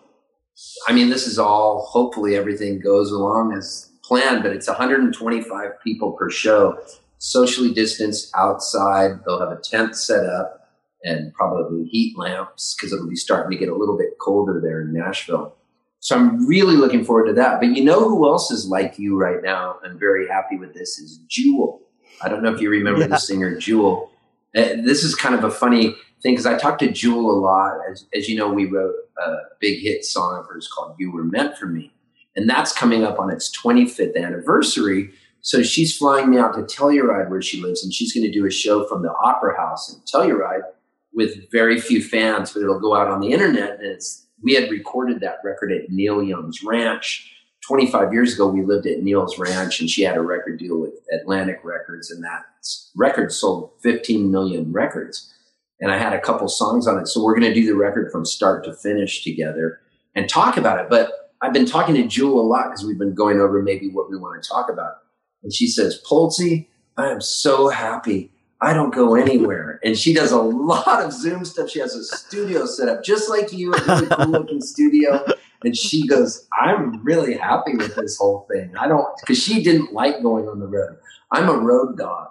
I 0.88 0.94
mean, 0.94 1.10
this 1.10 1.26
is 1.26 1.40
all, 1.40 1.86
hopefully, 1.86 2.36
everything 2.36 2.80
goes 2.80 3.12
along 3.12 3.54
as 3.54 3.92
planned, 4.04 4.44
but 4.44 4.52
it's 4.52 4.68
125 4.68 5.72
people 5.84 6.12
per 6.12 6.30
show, 6.30 6.78
socially 7.18 7.74
distanced 7.74 8.32
outside. 8.36 9.20
They'll 9.26 9.40
have 9.40 9.58
a 9.58 9.62
tent 9.62 9.96
set 9.96 10.26
up 10.26 10.59
and 11.04 11.34
probably 11.34 11.86
heat 11.86 12.18
lamps 12.18 12.76
because 12.76 12.94
it'll 12.94 13.08
be 13.08 13.16
starting 13.16 13.52
to 13.52 13.58
get 13.58 13.72
a 13.72 13.76
little 13.76 13.98
bit 13.98 14.18
colder 14.20 14.60
there 14.62 14.82
in 14.82 14.94
Nashville. 14.94 15.56
So 16.02 16.16
I'm 16.16 16.48
really 16.48 16.76
looking 16.76 17.04
forward 17.04 17.28
to 17.28 17.34
that. 17.34 17.60
But 17.60 17.76
you 17.76 17.84
know 17.84 18.08
who 18.08 18.28
else 18.28 18.52
is 18.52 18.68
like 18.68 18.98
you 18.98 19.18
right 19.18 19.44
now 19.44 19.78
and 19.84 20.00
very 20.00 20.28
happy 20.28 20.58
with 20.58 20.74
this 20.74 20.98
is 20.98 21.20
Jewel. 21.28 21.82
I 22.22 22.30
don't 22.30 22.42
know 22.44 22.54
if 22.54 22.62
you 22.62 22.70
remember 22.70 23.02
yeah. 23.02 23.08
the 23.08 23.18
singer 23.18 23.58
Jewel. 23.58 24.12
Uh, 24.56 24.82
this 24.84 25.04
is 25.04 25.16
kind 25.16 25.36
of 25.36 25.44
a 25.44 25.52
funny 25.52 25.96
thing 26.22 26.34
because 26.34 26.46
I 26.46 26.58
talked 26.58 26.80
to 26.80 26.92
Jewel 26.92 27.32
a 27.32 27.38
lot. 27.40 27.78
As, 27.90 28.06
as 28.14 28.28
you 28.28 28.38
know, 28.38 28.52
we 28.52 28.66
wrote 28.66 28.96
a 29.18 29.36
big 29.60 29.80
hit 29.82 30.06
song 30.06 30.38
of 30.40 30.48
hers 30.48 30.70
called 30.74 30.96
You 30.98 31.12
Were 31.12 31.24
Meant 31.24 31.58
for 31.58 31.66
Me. 31.66 31.94
And 32.36 32.50
that's 32.50 32.72
coming 32.72 33.04
up 33.04 33.20
on 33.20 33.30
its 33.30 33.52
25th 33.58 34.16
anniversary. 34.16 35.12
So 35.42 35.64
she's 35.64 35.96
flying 35.96 36.30
me 36.30 36.38
out 36.38 36.54
to 36.56 36.62
Telluride 36.62 37.30
where 37.30 37.42
she 37.42 37.62
lives, 37.62 37.84
and 37.84 37.94
she's 37.94 38.14
going 38.14 38.26
to 38.26 38.32
do 38.32 38.46
a 38.46 38.52
show 38.52 38.86
from 38.88 39.02
the 39.02 39.14
Opera 39.14 39.58
House 39.58 39.94
in 39.94 40.00
Telluride 40.02 40.62
with 41.14 41.52
very 41.52 41.80
few 41.80 42.04
fans, 42.04 42.54
but 42.54 42.62
it'll 42.62 42.80
go 42.80 42.96
out 42.96 43.08
on 43.08 43.20
the 43.20 43.32
internet. 43.32 43.80
And 43.80 43.88
it's 43.88 44.26
we 44.42 44.54
had 44.54 44.70
recorded 44.72 45.20
that 45.22 45.40
record 45.44 45.72
at 45.72 45.90
Neil 45.90 46.24
Young's 46.24 46.64
ranch 46.64 47.32
25 47.68 48.14
years 48.14 48.34
ago. 48.34 48.48
We 48.48 48.64
lived 48.64 48.88
at 48.88 49.04
Neil's 49.04 49.38
ranch, 49.38 49.80
and 49.80 49.90
she 49.90 50.04
had 50.04 50.18
a 50.18 50.22
record 50.22 50.60
deal 50.60 50.80
with 50.80 50.94
Atlantic 51.12 51.60
Records, 51.64 52.10
and 52.10 52.24
that 52.24 52.46
record 52.96 53.32
sold 53.32 53.72
15 53.82 54.32
million 54.32 54.72
records. 54.72 55.34
And 55.82 55.92
I 55.92 55.98
had 55.98 56.14
a 56.14 56.22
couple 56.22 56.48
songs 56.50 56.88
on 56.88 57.00
it, 57.00 57.08
so 57.08 57.24
we're 57.24 57.38
going 57.38 57.54
to 57.54 57.60
do 57.60 57.66
the 57.66 57.76
record 57.76 58.12
from 58.12 58.26
start 58.26 58.64
to 58.66 58.74
finish 58.74 59.24
together 59.24 59.80
and 60.16 60.28
talk 60.28 60.58
about 60.58 60.80
it. 60.80 60.90
But 60.90 61.12
I've 61.42 61.54
been 61.54 61.66
talking 61.66 61.96
to 61.96 62.08
Jewel 62.08 62.40
a 62.40 62.44
lot 62.46 62.66
because 62.66 62.86
we've 62.86 62.98
been 62.98 63.16
going 63.16 63.40
over 63.40 63.62
maybe 63.62 63.90
what 63.90 64.10
we 64.10 64.18
want 64.18 64.42
to 64.42 64.50
talk 64.50 64.70
about. 64.70 64.96
And 65.42 65.54
she 65.54 65.68
says, 65.68 66.02
Polsey, 66.06 66.68
I 66.98 67.08
am 67.10 67.22
so 67.22 67.70
happy 67.70 68.32
I 68.62 68.74
don't 68.74 68.94
go 68.94 69.16
anywhere. 69.16 69.80
And 69.84 69.98
she 69.98 70.14
does 70.14 70.32
a 70.32 70.42
lot 70.42 71.04
of 71.04 71.14
Zoom 71.14 71.46
stuff. 71.46 71.70
She 71.70 71.80
has 71.80 71.96
a 71.96 72.04
studio 72.04 72.66
set 72.66 72.90
up 72.90 73.04
just 73.04 73.30
like 73.30 73.54
you, 73.54 73.74
a 73.74 73.82
really 73.86 74.08
cool 74.08 74.28
looking 74.28 74.62
studio. 74.62 75.26
And 75.64 75.76
she 75.76 76.08
goes, 76.08 76.48
I'm 76.60 77.04
really 77.04 77.36
happy 77.36 77.76
with 77.76 77.96
this 77.96 78.18
whole 78.18 78.48
thing. 78.52 78.76
I 78.78 78.88
don't, 78.88 79.06
because 79.22 79.42
she 79.42 79.64
didn't 79.64 79.94
like 79.94 80.22
going 80.22 80.48
on 80.48 80.60
the 80.60 80.68
road. 80.68 80.98
I'm 81.32 81.50
a 81.50 81.58
road 81.58 81.98
dog. 81.98 82.30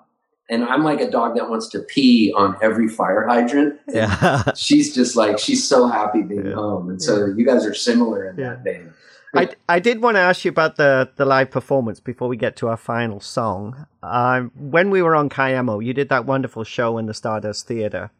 And 0.51 0.64
I'm 0.64 0.83
like 0.83 1.01
a 1.01 1.11
dog 1.11 1.37
that 1.37 1.51
wants 1.51 1.69
to 1.69 1.81
pee 1.81 2.33
on 2.35 2.57
every 2.62 2.88
fire 2.88 3.27
hydrant. 3.27 3.79
Yeah. 3.87 4.53
she's 4.55 4.95
just 4.95 5.14
like, 5.14 5.38
she's 5.38 5.67
so 5.67 5.88
happy 5.88 6.23
being 6.23 6.47
yeah. 6.47 6.55
home. 6.55 6.88
And 6.88 7.03
so 7.03 7.27
you 7.27 7.45
guys 7.45 7.67
are 7.67 7.75
similar 7.75 8.31
in 8.31 8.38
yeah. 8.38 8.51
that 8.51 8.64
vein. 8.64 8.93
I, 9.35 9.51
I 9.69 9.79
did 9.79 10.03
want 10.03 10.17
to 10.17 10.21
ask 10.21 10.45
you 10.45 10.51
about 10.51 10.77
the, 10.77 11.11
the 11.17 11.25
live 11.25 11.51
performance 11.51 12.01
before 12.01 12.29
we 12.29 12.37
get 12.37 12.57
to 12.57 12.69
our 12.69 12.77
final 12.77 13.21
song. 13.21 13.87
Um, 14.03 14.51
when 14.55 14.91
we 14.91 15.03
were 15.03 15.14
on 15.14 15.29
Cayamo, 15.29 15.85
you 15.85 15.93
did 15.93 16.09
that 16.09 16.25
wonderful 16.25 16.64
show 16.64 16.99
in 16.99 17.07
the 17.07 17.14
Stardust 17.14 17.67
Theatre 17.67 18.11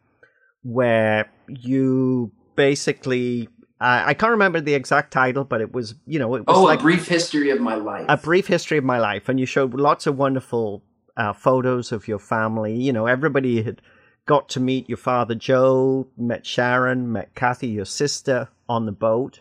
where 0.63 1.31
you 1.47 2.31
basically 2.55 3.47
I 3.81 4.13
can't 4.13 4.31
remember 4.31 4.59
the 4.59 4.73
exact 4.73 5.13
title, 5.13 5.45
but 5.45 5.61
it 5.61 5.71
was 5.71 5.95
you 6.05 6.19
know 6.19 6.35
it 6.35 6.45
was 6.45 6.57
oh 6.57 6.63
like 6.63 6.79
a 6.79 6.81
brief 6.81 7.07
history 7.07 7.49
of 7.49 7.61
my 7.61 7.75
life. 7.75 8.05
A 8.09 8.17
brief 8.17 8.47
history 8.47 8.77
of 8.77 8.83
my 8.83 8.99
life, 8.99 9.29
and 9.29 9.39
you 9.39 9.45
showed 9.45 9.73
lots 9.73 10.05
of 10.05 10.17
wonderful 10.17 10.83
uh, 11.15 11.31
photos 11.31 11.93
of 11.93 12.07
your 12.07 12.19
family. 12.19 12.75
You 12.75 12.91
know, 12.91 13.05
everybody 13.05 13.61
had 13.61 13.81
got 14.25 14.49
to 14.49 14.59
meet 14.59 14.89
your 14.89 14.97
father 14.97 15.33
Joe, 15.33 16.07
met 16.17 16.45
Sharon, 16.45 17.11
met 17.11 17.33
Kathy, 17.35 17.67
your 17.67 17.85
sister, 17.85 18.49
on 18.67 18.85
the 18.85 18.91
boat. 18.91 19.39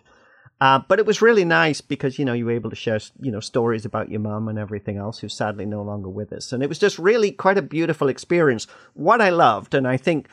Uh, 0.61 0.81
but 0.89 0.99
it 0.99 1.07
was 1.07 1.23
really 1.23 1.45
nice 1.45 1.81
because 1.81 2.19
you 2.19 2.25
know 2.25 2.33
you 2.33 2.45
were 2.45 2.53
able 2.53 2.71
to 2.71 2.77
share 2.77 2.99
you 3.21 3.31
know 3.31 3.41
stories 3.41 3.85
about 3.85 4.11
your 4.11 4.21
mum 4.21 4.49
and 4.49 4.59
everything 4.59 4.97
else, 4.97 5.19
who's 5.19 5.35
sadly 5.35 5.65
no 5.65 5.83
longer 5.83 6.09
with 6.09 6.33
us, 6.33 6.53
and 6.53 6.63
it 6.63 6.69
was 6.69 6.79
just 6.79 6.99
really 6.99 7.31
quite 7.31 7.59
a 7.59 7.63
beautiful 7.63 8.09
experience. 8.09 8.67
What 8.95 9.21
I 9.21 9.31
loved, 9.31 9.75
and 9.75 9.87
I 9.87 9.97
think 9.97 10.29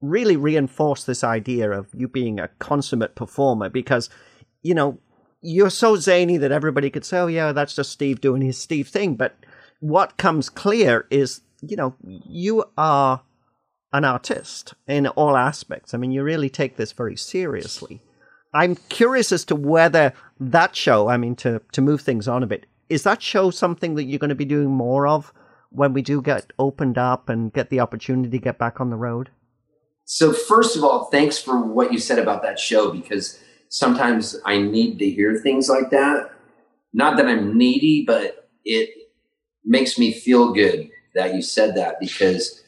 really 0.00 0.36
reinforced 0.36 1.06
this 1.06 1.22
idea 1.22 1.70
of 1.70 1.88
you 1.92 2.08
being 2.08 2.38
a 2.40 2.48
consummate 2.60 3.14
performer 3.14 3.68
because 3.68 4.08
you 4.62 4.74
know 4.74 4.98
you're 5.42 5.70
so 5.70 5.96
zany 5.96 6.38
that 6.38 6.52
everybody 6.52 6.88
could 6.88 7.04
say, 7.04 7.18
"Oh 7.18 7.26
yeah, 7.26 7.52
that's 7.52 7.74
just 7.74 7.92
Steve 7.92 8.22
doing 8.22 8.40
his 8.40 8.56
Steve 8.56 8.88
thing," 8.88 9.16
but 9.16 9.36
what 9.80 10.16
comes 10.16 10.48
clear 10.48 11.06
is 11.10 11.42
you 11.60 11.76
know 11.76 11.94
you 12.02 12.64
are 12.78 13.20
an 13.92 14.06
artist 14.06 14.72
in 14.86 15.06
all 15.08 15.36
aspects. 15.36 15.92
I 15.92 15.98
mean, 15.98 16.10
you 16.10 16.22
really 16.22 16.48
take 16.48 16.76
this 16.76 16.92
very 16.92 17.16
seriously 17.16 18.00
I'm 18.54 18.76
curious 18.88 19.32
as 19.32 19.44
to 19.46 19.56
whether 19.56 20.12
that 20.40 20.74
show, 20.74 21.08
I 21.08 21.16
mean, 21.16 21.36
to, 21.36 21.60
to 21.72 21.80
move 21.80 22.00
things 22.00 22.28
on 22.28 22.42
a 22.42 22.46
bit, 22.46 22.66
is 22.88 23.02
that 23.02 23.22
show 23.22 23.50
something 23.50 23.94
that 23.96 24.04
you're 24.04 24.18
going 24.18 24.28
to 24.30 24.34
be 24.34 24.44
doing 24.44 24.70
more 24.70 25.06
of 25.06 25.32
when 25.70 25.92
we 25.92 26.02
do 26.02 26.22
get 26.22 26.52
opened 26.58 26.96
up 26.96 27.28
and 27.28 27.52
get 27.52 27.68
the 27.68 27.80
opportunity 27.80 28.30
to 28.30 28.38
get 28.38 28.58
back 28.58 28.80
on 28.80 28.90
the 28.90 28.96
road? 28.96 29.30
So, 30.04 30.32
first 30.32 30.76
of 30.76 30.82
all, 30.82 31.04
thanks 31.06 31.38
for 31.38 31.60
what 31.60 31.92
you 31.92 31.98
said 31.98 32.18
about 32.18 32.42
that 32.42 32.58
show 32.58 32.90
because 32.90 33.38
sometimes 33.68 34.36
I 34.46 34.58
need 34.58 34.98
to 35.00 35.10
hear 35.10 35.36
things 35.36 35.68
like 35.68 35.90
that. 35.90 36.30
Not 36.94 37.18
that 37.18 37.26
I'm 37.26 37.58
needy, 37.58 38.04
but 38.06 38.48
it 38.64 38.88
makes 39.64 39.98
me 39.98 40.12
feel 40.12 40.54
good 40.54 40.88
that 41.14 41.34
you 41.34 41.42
said 41.42 41.74
that 41.76 42.00
because 42.00 42.62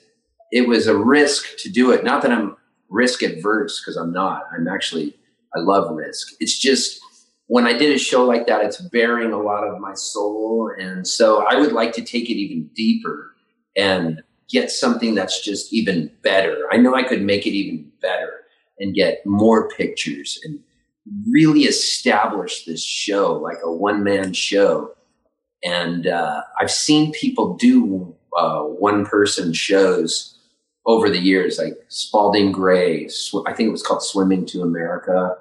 it 0.52 0.68
was 0.68 0.86
a 0.86 0.96
risk 0.96 1.56
to 1.60 1.70
do 1.70 1.92
it. 1.92 2.04
Not 2.04 2.20
that 2.22 2.32
I'm 2.32 2.56
risk 2.90 3.22
adverse 3.22 3.80
because 3.80 3.96
I'm 3.96 4.12
not. 4.12 4.42
I'm 4.52 4.68
actually 4.68 5.16
I 5.54 5.60
love 5.60 5.94
risk. 5.94 6.28
It's 6.40 6.58
just 6.58 7.00
when 7.46 7.66
I 7.66 7.72
did 7.76 7.94
a 7.94 7.98
show 7.98 8.24
like 8.24 8.46
that, 8.46 8.64
it's 8.64 8.80
bearing 8.80 9.32
a 9.32 9.42
lot 9.42 9.64
of 9.64 9.80
my 9.80 9.94
soul. 9.94 10.72
And 10.78 11.06
so 11.06 11.46
I 11.48 11.56
would 11.60 11.72
like 11.72 11.92
to 11.94 12.02
take 12.02 12.30
it 12.30 12.34
even 12.34 12.70
deeper 12.74 13.34
and 13.76 14.22
get 14.50 14.70
something 14.70 15.14
that's 15.14 15.44
just 15.44 15.72
even 15.72 16.10
better. 16.22 16.66
I 16.72 16.76
know 16.76 16.94
I 16.94 17.02
could 17.02 17.22
make 17.22 17.46
it 17.46 17.50
even 17.50 17.90
better 18.02 18.42
and 18.78 18.94
get 18.94 19.24
more 19.26 19.68
pictures 19.70 20.40
and 20.44 20.60
really 21.30 21.62
establish 21.62 22.64
this 22.64 22.84
show 22.84 23.34
like 23.34 23.58
a 23.64 23.72
one 23.72 24.04
man 24.04 24.32
show 24.32 24.92
And 25.62 26.06
uh, 26.06 26.42
I've 26.60 26.70
seen 26.70 27.12
people 27.12 27.56
do 27.56 28.14
uh, 28.36 28.60
one 28.62 29.04
person 29.06 29.52
shows 29.52 30.38
over 30.86 31.10
the 31.10 31.18
years, 31.18 31.58
like 31.58 31.74
Spalding 31.88 32.52
Gray. 32.52 33.08
Sw- 33.08 33.46
I 33.46 33.52
think 33.52 33.68
it 33.68 33.72
was 33.72 33.82
called 33.82 34.02
Swimming 34.02 34.46
to 34.46 34.62
America, 34.62 35.36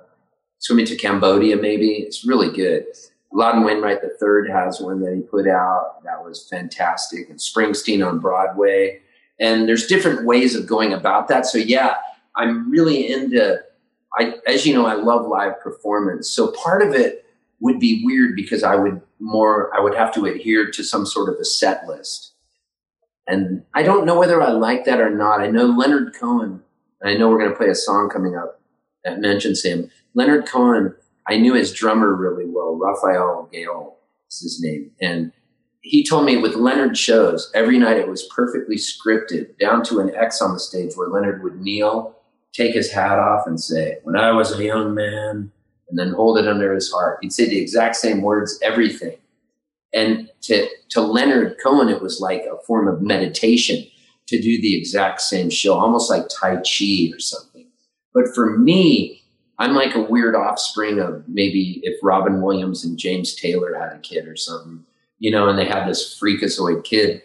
Swimming 0.60 0.86
to 0.88 0.96
Cambodia, 0.96 1.56
maybe. 1.56 1.94
It's 1.94 2.26
really 2.26 2.52
good. 2.52 2.86
Loudon 3.32 3.64
Wainwright 3.64 4.00
III 4.04 4.52
has 4.52 4.82
one 4.82 5.02
that 5.02 5.14
he 5.16 5.22
put 5.22 5.48
out 5.48 6.04
that 6.04 6.24
was 6.24 6.48
fantastic, 6.50 7.30
and 7.30 7.40
Springsteen 7.40 8.06
on 8.06 8.20
Broadway. 8.20 9.00
And 9.40 9.68
there's 9.68 9.88
different 9.88 10.26
ways 10.26 10.56
of 10.56 10.68
going 10.68 10.94
about 10.94 11.28
that. 11.30 11.46
So 11.46 11.58
yeah, 11.58 11.96
I'm 12.36 12.70
really 12.70 13.12
into. 13.12 13.60
I, 14.18 14.34
as 14.48 14.66
you 14.66 14.74
know, 14.74 14.88
I 14.88 14.96
love 14.96 15.28
live 15.28 15.62
performance. 15.62 16.30
So 16.30 16.52
part 16.52 16.82
of 16.82 16.96
it 16.96 17.26
would 17.60 17.80
be 17.80 18.04
weird 18.04 18.36
because 18.36 18.64
I 18.64 18.76
would 18.76 19.02
more, 19.20 19.76
I 19.76 19.82
would 19.82 19.94
have 19.94 20.14
to 20.16 20.26
adhere 20.26 20.72
to 20.72 20.84
some 20.84 21.06
sort 21.06 21.30
of 21.30 21.40
a 21.40 21.46
set 21.46 21.88
list. 21.88 22.34
And 23.30 23.64
I 23.76 23.84
don't 23.84 24.06
know 24.06 24.18
whether 24.18 24.42
I 24.42 24.50
like 24.50 24.86
that 24.86 25.00
or 25.00 25.10
not. 25.10 25.40
I 25.40 25.48
know 25.48 25.66
Leonard 25.66 26.14
Cohen, 26.20 26.64
I 27.04 27.14
know 27.14 27.30
we're 27.30 27.40
going 27.40 27.52
to 27.52 27.56
play 27.56 27.70
a 27.70 27.76
song 27.76 28.10
coming 28.10 28.36
up 28.36 28.60
that 29.06 29.22
mentions 29.22 29.64
him. 29.64 29.90
Leonard 30.16 30.48
Cohen, 30.48 30.96
I 31.28 31.38
knew 31.38 31.54
his 31.54 31.72
drummer 31.72 32.14
really 32.14 32.46
well, 32.46 32.76
Rafael 32.76 33.48
Gayol 33.54 33.94
is 34.30 34.42
his 34.42 34.62
name. 34.62 34.92
And 35.00 35.32
he 35.82 36.04
told 36.04 36.26
me 36.26 36.38
with 36.38 36.56
Leonard 36.56 36.98
shows, 36.98 37.52
every 37.54 37.78
night 37.78 37.98
it 37.98 38.10
was 38.10 38.28
perfectly 38.36 38.76
scripted, 38.76 39.58
down 39.60 39.84
to 39.86 40.00
an 40.00 40.14
X 40.16 40.42
on 40.42 40.54
the 40.54 40.60
stage 40.60 40.96
where 40.96 41.08
Leonard 41.08 41.44
would 41.44 41.62
kneel, 41.62 42.18
take 42.52 42.74
his 42.74 42.92
hat 42.92 43.20
off, 43.20 43.46
and 43.46 43.62
say, 43.62 44.00
When 44.04 44.18
I 44.18 44.32
was 44.32 44.58
a 44.58 44.64
young 44.64 44.94
man, 44.96 45.52
and 45.90 45.98
then 45.98 46.14
hold 46.14 46.38
it 46.38 46.48
under 46.48 46.74
his 46.74 46.92
heart. 46.92 47.20
He'd 47.22 47.34
say 47.34 47.48
the 47.48 47.60
exact 47.60 47.96
same 47.96 48.22
words, 48.22 48.60
everything. 48.62 49.18
And 49.94 50.29
to, 50.42 50.68
to 50.90 51.02
Leonard 51.02 51.58
Cohen, 51.62 51.90
it 51.90 52.02
was 52.02 52.20
like 52.20 52.44
a 52.44 52.62
form 52.66 52.88
of 52.88 53.02
meditation 53.02 53.86
to 54.28 54.40
do 54.40 54.62
the 54.62 54.76
exact 54.76 55.22
same 55.22 55.50
show, 55.50 55.74
almost 55.74 56.10
like 56.10 56.24
Tai 56.30 56.58
Chi 56.58 57.12
or 57.14 57.20
something. 57.20 57.68
But 58.14 58.34
for 58.34 58.58
me, 58.58 59.24
I'm 59.58 59.74
like 59.74 59.96
a 59.96 60.02
weird 60.02 60.36
offspring 60.36 61.00
of 61.00 61.28
maybe 61.28 61.82
if 61.84 62.00
Robin 62.02 62.42
Williams 62.42 62.86
and 62.86 62.98
James 62.98 63.36
Taylor 63.36 63.78
had 63.78 63.92
a 63.92 64.00
kid 64.00 64.28
or 64.28 64.36
something, 64.36 64.86
you 65.20 65.32
know, 65.32 65.50
and 65.50 65.60
they 65.60 65.66
had 65.66 65.88
this 65.88 66.18
freakazoid 66.20 66.84
kid 66.84 67.22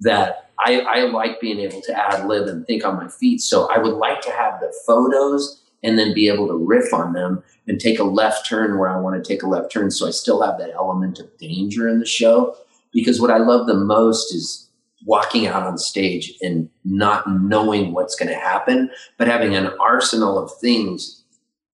that 0.00 0.50
I, 0.58 0.80
I 0.80 1.00
like 1.02 1.40
being 1.40 1.58
able 1.58 1.82
to 1.82 1.92
ad 1.92 2.26
lib 2.26 2.48
and 2.48 2.66
think 2.66 2.84
on 2.84 2.96
my 2.96 3.08
feet. 3.08 3.40
So 3.40 3.70
I 3.70 3.78
would 3.78 3.94
like 3.94 4.22
to 4.22 4.30
have 4.30 4.60
the 4.60 4.72
photos 4.86 5.63
and 5.84 5.98
then 5.98 6.14
be 6.14 6.28
able 6.28 6.48
to 6.48 6.56
riff 6.56 6.92
on 6.92 7.12
them 7.12 7.44
and 7.68 7.78
take 7.78 7.98
a 7.98 8.04
left 8.04 8.48
turn 8.48 8.78
where 8.78 8.88
I 8.88 8.98
want 8.98 9.22
to 9.22 9.28
take 9.28 9.42
a 9.42 9.48
left 9.48 9.70
turn. 9.70 9.90
So 9.90 10.08
I 10.08 10.10
still 10.10 10.42
have 10.42 10.58
that 10.58 10.72
element 10.72 11.20
of 11.20 11.36
danger 11.38 11.88
in 11.88 12.00
the 12.00 12.06
show. 12.06 12.56
Because 12.92 13.20
what 13.20 13.30
I 13.30 13.38
love 13.38 13.66
the 13.66 13.74
most 13.74 14.34
is 14.34 14.68
walking 15.04 15.46
out 15.46 15.62
on 15.62 15.76
stage 15.76 16.32
and 16.40 16.70
not 16.84 17.24
knowing 17.28 17.92
what's 17.92 18.16
going 18.16 18.30
to 18.30 18.38
happen, 18.38 18.90
but 19.18 19.28
having 19.28 19.54
an 19.54 19.70
arsenal 19.78 20.38
of 20.38 20.50
things 20.60 21.22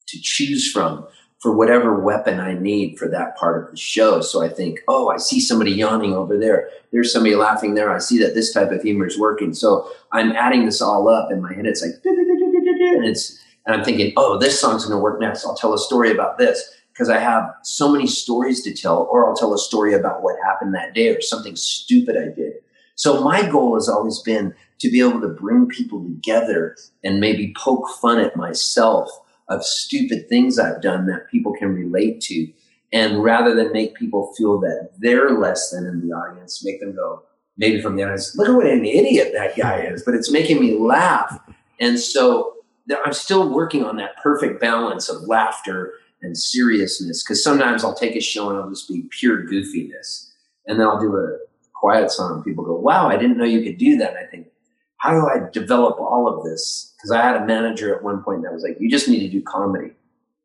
to 0.08 0.18
choose 0.20 0.70
from 0.70 1.06
for 1.40 1.56
whatever 1.56 1.98
weapon 1.98 2.38
I 2.38 2.54
need 2.54 2.98
for 2.98 3.08
that 3.08 3.36
part 3.36 3.62
of 3.62 3.70
the 3.70 3.76
show. 3.76 4.20
So 4.20 4.42
I 4.42 4.48
think, 4.48 4.80
oh, 4.88 5.08
I 5.08 5.16
see 5.16 5.40
somebody 5.40 5.72
yawning 5.72 6.12
over 6.12 6.36
there. 6.36 6.68
There's 6.92 7.12
somebody 7.12 7.34
laughing 7.34 7.74
there. 7.74 7.90
I 7.90 7.98
see 7.98 8.18
that 8.18 8.34
this 8.34 8.52
type 8.52 8.70
of 8.70 8.82
humor 8.82 9.06
is 9.06 9.18
working. 9.18 9.54
So 9.54 9.90
I'm 10.12 10.32
adding 10.32 10.66
this 10.66 10.82
all 10.82 11.08
up 11.08 11.30
in 11.32 11.40
my 11.40 11.54
head. 11.54 11.66
It's 11.66 11.82
like, 11.82 11.92
and 12.04 13.06
it's 13.06 13.38
and 13.70 13.78
I'm 13.78 13.84
thinking, 13.84 14.12
oh, 14.16 14.36
this 14.36 14.60
song's 14.60 14.84
going 14.84 14.98
to 14.98 15.02
work 15.02 15.20
next. 15.20 15.46
I'll 15.46 15.54
tell 15.54 15.72
a 15.72 15.78
story 15.78 16.10
about 16.10 16.38
this 16.38 16.76
because 16.92 17.08
I 17.08 17.18
have 17.18 17.48
so 17.62 17.88
many 17.92 18.08
stories 18.08 18.64
to 18.64 18.74
tell, 18.74 19.08
or 19.12 19.28
I'll 19.28 19.36
tell 19.36 19.54
a 19.54 19.58
story 19.58 19.94
about 19.94 20.24
what 20.24 20.34
happened 20.44 20.74
that 20.74 20.92
day 20.92 21.14
or 21.14 21.20
something 21.20 21.54
stupid 21.54 22.16
I 22.16 22.34
did. 22.34 22.54
So 22.96 23.22
my 23.22 23.48
goal 23.48 23.74
has 23.74 23.88
always 23.88 24.18
been 24.18 24.54
to 24.80 24.90
be 24.90 24.98
able 24.98 25.20
to 25.20 25.28
bring 25.28 25.68
people 25.68 26.02
together 26.02 26.76
and 27.04 27.20
maybe 27.20 27.54
poke 27.56 27.88
fun 28.00 28.18
at 28.18 28.34
myself 28.34 29.08
of 29.48 29.64
stupid 29.64 30.28
things 30.28 30.58
I've 30.58 30.82
done 30.82 31.06
that 31.06 31.30
people 31.30 31.52
can 31.54 31.72
relate 31.72 32.20
to. 32.22 32.52
And 32.92 33.22
rather 33.22 33.54
than 33.54 33.72
make 33.72 33.94
people 33.94 34.34
feel 34.36 34.58
that 34.62 34.90
they're 34.98 35.38
less 35.38 35.70
than 35.70 35.86
in 35.86 36.08
the 36.08 36.12
audience, 36.12 36.64
make 36.64 36.80
them 36.80 36.96
go, 36.96 37.22
maybe 37.56 37.80
from 37.80 37.94
the 37.94 38.02
audience, 38.02 38.36
look 38.36 38.48
at 38.48 38.54
what 38.54 38.66
an 38.66 38.84
idiot 38.84 39.30
that 39.32 39.56
guy 39.56 39.82
is, 39.82 40.02
but 40.02 40.14
it's 40.14 40.32
making 40.32 40.60
me 40.60 40.76
laugh. 40.76 41.38
And 41.78 42.00
so 42.00 42.56
I'm 43.04 43.12
still 43.12 43.52
working 43.52 43.84
on 43.84 43.96
that 43.96 44.16
perfect 44.22 44.60
balance 44.60 45.08
of 45.08 45.22
laughter 45.22 45.94
and 46.22 46.36
seriousness 46.36 47.22
because 47.22 47.42
sometimes 47.42 47.84
I'll 47.84 47.94
take 47.94 48.16
a 48.16 48.20
show 48.20 48.50
and 48.50 48.58
I'll 48.58 48.68
just 48.68 48.88
be 48.88 49.08
pure 49.10 49.46
goofiness. 49.46 50.30
And 50.66 50.78
then 50.78 50.86
I'll 50.86 51.00
do 51.00 51.16
a 51.16 51.38
quiet 51.74 52.10
song 52.10 52.42
people 52.44 52.64
go, 52.64 52.74
wow, 52.74 53.08
I 53.08 53.16
didn't 53.16 53.38
know 53.38 53.44
you 53.44 53.62
could 53.62 53.78
do 53.78 53.96
that. 53.98 54.10
And 54.10 54.18
I 54.18 54.30
think, 54.30 54.48
how 54.98 55.12
do 55.12 55.26
I 55.26 55.48
develop 55.50 55.98
all 55.98 56.28
of 56.28 56.44
this? 56.44 56.94
Because 56.96 57.10
I 57.10 57.22
had 57.22 57.36
a 57.36 57.46
manager 57.46 57.94
at 57.94 58.02
one 58.02 58.22
point 58.22 58.42
that 58.42 58.52
was 58.52 58.62
like, 58.62 58.76
you 58.78 58.90
just 58.90 59.08
need 59.08 59.20
to 59.20 59.28
do 59.28 59.42
comedy, 59.42 59.92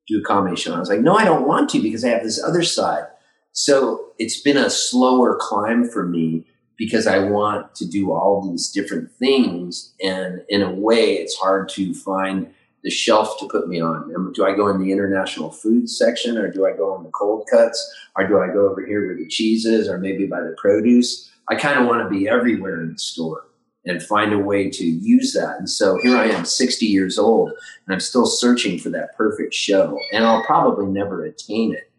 do 0.08 0.20
a 0.20 0.24
comedy 0.24 0.56
show. 0.56 0.72
And 0.72 0.78
I 0.78 0.80
was 0.80 0.90
like, 0.90 1.02
no, 1.02 1.16
I 1.16 1.26
don't 1.26 1.48
want 1.48 1.70
to 1.72 1.82
because 1.82 2.06
I 2.06 2.10
have 2.10 2.24
this 2.24 2.42
other 2.42 2.64
side. 2.64 3.06
So 3.52 4.14
it's 4.18 4.40
been 4.40 4.58
a 4.58 4.70
slower 4.70 5.38
climb 5.40 5.90
for 5.90 6.06
me 6.06 6.46
because 6.78 7.08
I 7.08 7.20
want 7.20 7.76
to 7.76 7.88
do 7.88 8.12
all 8.12 8.42
these 8.50 8.70
different 8.70 9.12
things. 9.12 9.94
And 10.04 10.44
in 10.50 10.62
a 10.62 10.72
way, 10.72 11.14
it's 11.14 11.36
hard 11.36 11.70
to 11.70 11.94
find 11.94 12.54
the 12.84 12.92
shelf 12.92 13.40
to 13.40 13.48
put 13.48 13.68
me 13.68 13.82
on. 13.82 14.14
Um, 14.16 14.32
do 14.34 14.46
I 14.46 14.56
go 14.56 14.68
in 14.68 14.80
the 14.80 14.92
international 14.92 15.52
food 15.52 15.90
section 15.90 16.38
or 16.38 16.52
do 16.52 16.68
I 16.68 16.74
go 16.74 16.96
in 16.96 17.04
the 17.04 17.10
cold 17.10 17.48
cuts 17.52 17.94
or 18.16 18.28
do 18.28 18.40
I 18.40 18.48
go 18.48 18.70
over 18.70 18.86
here 18.86 19.08
where 19.08 19.18
the 19.18 19.28
cheese 19.28 19.66
is 19.66 19.90
or 19.90 19.98
maybe 19.98 20.28
by 20.28 20.42
the 20.42 20.56
produce? 20.58 21.32
I 21.50 21.56
kind 21.56 21.80
of 21.80 21.88
want 21.88 22.04
to 22.04 22.10
be 22.10 22.30
everywhere 22.30 22.82
in 22.82 22.94
the 22.94 23.00
store 23.00 23.46
and 23.86 24.02
find 24.02 24.34
a 24.34 24.40
way 24.40 24.70
to 24.70 24.86
use 24.86 25.34
that. 25.34 25.58
And 25.58 25.70
so 25.70 26.00
here 26.02 26.18
I 26.18 26.26
am, 26.26 26.46
60 26.46 26.86
years 26.86 27.18
old, 27.18 27.50
and 27.50 27.94
I'm 27.94 28.00
still 28.00 28.26
searching 28.26 28.80
for 28.80 28.90
that 28.90 29.16
perfect 29.16 29.54
show. 29.54 30.00
And 30.12 30.24
I'll 30.24 30.44
probably 30.44 30.88
never 30.88 31.24
attain 31.24 31.74
it, 31.74 31.92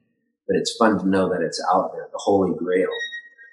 but 0.48 0.56
it's 0.56 0.76
fun 0.76 0.98
to 0.98 1.08
know 1.08 1.28
that 1.28 1.42
it's 1.42 1.64
out 1.72 1.92
there, 1.92 2.08
the 2.12 2.18
holy 2.18 2.56
grail. 2.56 2.88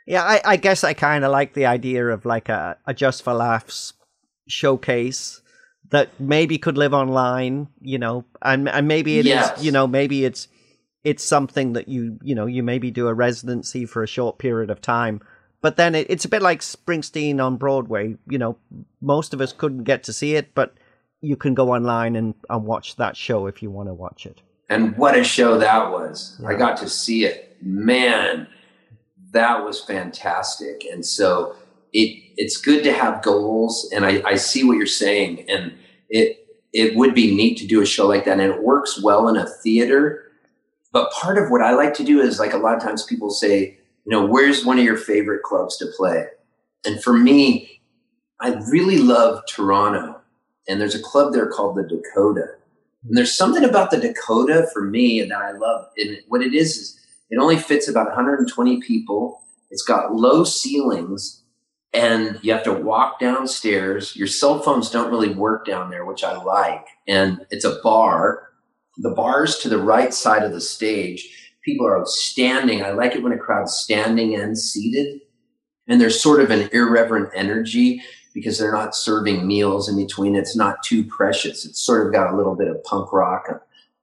Yeah, 0.05 0.23
I, 0.23 0.41
I 0.43 0.55
guess 0.57 0.83
I 0.83 0.93
kind 0.93 1.23
of 1.23 1.31
like 1.31 1.53
the 1.53 1.65
idea 1.65 2.07
of 2.07 2.25
like 2.25 2.49
a, 2.49 2.77
a 2.85 2.93
just 2.93 3.23
for 3.23 3.33
laughs 3.33 3.93
showcase 4.47 5.41
that 5.89 6.09
maybe 6.19 6.57
could 6.57 6.77
live 6.77 6.93
online, 6.93 7.67
you 7.79 7.97
know, 7.97 8.25
and 8.41 8.67
and 8.67 8.87
maybe 8.87 9.19
it 9.19 9.25
yes. 9.25 9.57
is, 9.57 9.65
you 9.65 9.71
know, 9.71 9.87
maybe 9.87 10.25
it's 10.25 10.47
it's 11.03 11.23
something 11.23 11.73
that 11.73 11.87
you 11.87 12.19
you 12.21 12.35
know 12.35 12.45
you 12.45 12.63
maybe 12.63 12.91
do 12.91 13.07
a 13.07 13.13
residency 13.13 13.85
for 13.85 14.03
a 14.03 14.07
short 14.07 14.39
period 14.39 14.69
of 14.69 14.81
time, 14.81 15.21
but 15.61 15.77
then 15.77 15.95
it, 15.95 16.07
it's 16.09 16.25
a 16.25 16.29
bit 16.29 16.41
like 16.41 16.59
Springsteen 16.59 17.43
on 17.43 17.57
Broadway. 17.57 18.17
You 18.27 18.37
know, 18.37 18.57
most 19.01 19.33
of 19.33 19.39
us 19.39 19.53
couldn't 19.53 19.83
get 19.83 20.03
to 20.03 20.13
see 20.13 20.35
it, 20.35 20.53
but 20.53 20.73
you 21.21 21.37
can 21.37 21.53
go 21.53 21.71
online 21.71 22.17
and, 22.17 22.33
and 22.49 22.65
watch 22.65 22.97
that 22.97 23.15
show 23.15 23.47
if 23.47 23.63
you 23.63 23.71
want 23.71 23.87
to 23.87 23.93
watch 23.93 24.25
it. 24.25 24.41
And 24.69 24.97
what 24.97 25.17
a 25.17 25.23
show 25.23 25.57
that 25.59 25.91
was! 25.91 26.37
Yeah. 26.41 26.49
I 26.49 26.55
got 26.55 26.77
to 26.77 26.89
see 26.89 27.23
it, 27.23 27.55
man 27.61 28.47
that 29.33 29.65
was 29.65 29.83
fantastic. 29.83 30.85
And 30.91 31.05
so 31.05 31.55
it 31.91 32.23
it's 32.37 32.57
good 32.57 32.83
to 32.83 32.93
have 32.93 33.21
goals. 33.21 33.89
And 33.93 34.05
I, 34.05 34.21
I 34.25 34.35
see 34.35 34.63
what 34.63 34.77
you're 34.77 34.85
saying. 34.85 35.49
And 35.49 35.73
it 36.09 36.47
it 36.71 36.95
would 36.95 37.13
be 37.13 37.35
neat 37.35 37.57
to 37.59 37.67
do 37.67 37.81
a 37.81 37.85
show 37.85 38.07
like 38.07 38.25
that. 38.25 38.39
And 38.39 38.53
it 38.53 38.63
works 38.63 39.01
well 39.01 39.27
in 39.27 39.37
a 39.37 39.47
theater. 39.47 40.23
But 40.91 41.11
part 41.11 41.37
of 41.37 41.49
what 41.49 41.61
I 41.61 41.73
like 41.73 41.93
to 41.95 42.03
do 42.03 42.19
is 42.19 42.39
like 42.39 42.53
a 42.53 42.57
lot 42.57 42.75
of 42.75 42.81
times 42.81 43.03
people 43.03 43.29
say, 43.29 43.77
you 44.05 44.11
know, 44.11 44.25
where's 44.25 44.65
one 44.65 44.77
of 44.77 44.85
your 44.85 44.97
favorite 44.97 45.43
clubs 45.43 45.77
to 45.77 45.87
play? 45.97 46.27
And 46.85 47.01
for 47.01 47.13
me, 47.13 47.81
I 48.39 48.55
really 48.69 48.97
love 48.97 49.43
Toronto. 49.47 50.19
And 50.67 50.79
there's 50.79 50.95
a 50.95 51.01
club 51.01 51.33
there 51.33 51.47
called 51.47 51.75
the 51.75 51.83
Dakota. 51.83 52.55
And 53.07 53.17
there's 53.17 53.35
something 53.35 53.63
about 53.63 53.91
the 53.91 53.99
Dakota 53.99 54.67
for 54.73 54.81
me 54.81 55.21
that 55.21 55.37
I 55.37 55.51
love. 55.51 55.87
And 55.97 56.19
what 56.27 56.41
it 56.41 56.53
is 56.53 56.77
is 56.77 56.99
it 57.33 57.39
only 57.39 57.57
fits 57.57 57.87
about 57.87 58.05
120 58.09 58.79
people. 58.81 59.41
It's 59.71 59.81
got 59.81 60.13
low 60.13 60.43
ceilings 60.43 61.41
and 61.91 62.37
you 62.43 62.53
have 62.53 62.61
to 62.65 62.73
walk 62.73 63.19
downstairs. 63.19 64.15
Your 64.15 64.27
cell 64.27 64.59
phones 64.59 64.91
don't 64.91 65.09
really 65.09 65.33
work 65.33 65.65
down 65.65 65.89
there, 65.89 66.05
which 66.05 66.23
I 66.23 66.37
like. 66.43 66.85
And 67.07 67.43
it's 67.49 67.65
a 67.65 67.79
bar. 67.81 68.49
The 68.97 69.09
bar's 69.09 69.57
to 69.59 69.69
the 69.69 69.81
right 69.81 70.13
side 70.13 70.43
of 70.43 70.51
the 70.51 70.61
stage. 70.61 71.27
People 71.65 71.87
are 71.87 72.05
standing. 72.05 72.83
I 72.83 72.91
like 72.91 73.15
it 73.15 73.23
when 73.23 73.33
a 73.33 73.37
crowd's 73.39 73.73
standing 73.73 74.35
and 74.35 74.55
seated. 74.55 75.19
And 75.87 75.99
there's 75.99 76.21
sort 76.21 76.39
of 76.39 76.51
an 76.51 76.69
irreverent 76.71 77.31
energy 77.33 78.03
because 78.35 78.59
they're 78.59 78.71
not 78.71 78.95
serving 78.95 79.47
meals 79.47 79.89
in 79.89 79.97
between. 79.97 80.35
It's 80.35 80.55
not 80.55 80.83
too 80.83 81.03
precious. 81.03 81.65
It's 81.65 81.81
sort 81.81 82.05
of 82.05 82.13
got 82.13 82.31
a 82.31 82.37
little 82.37 82.55
bit 82.55 82.67
of 82.67 82.83
punk 82.83 83.11
rock 83.11 83.47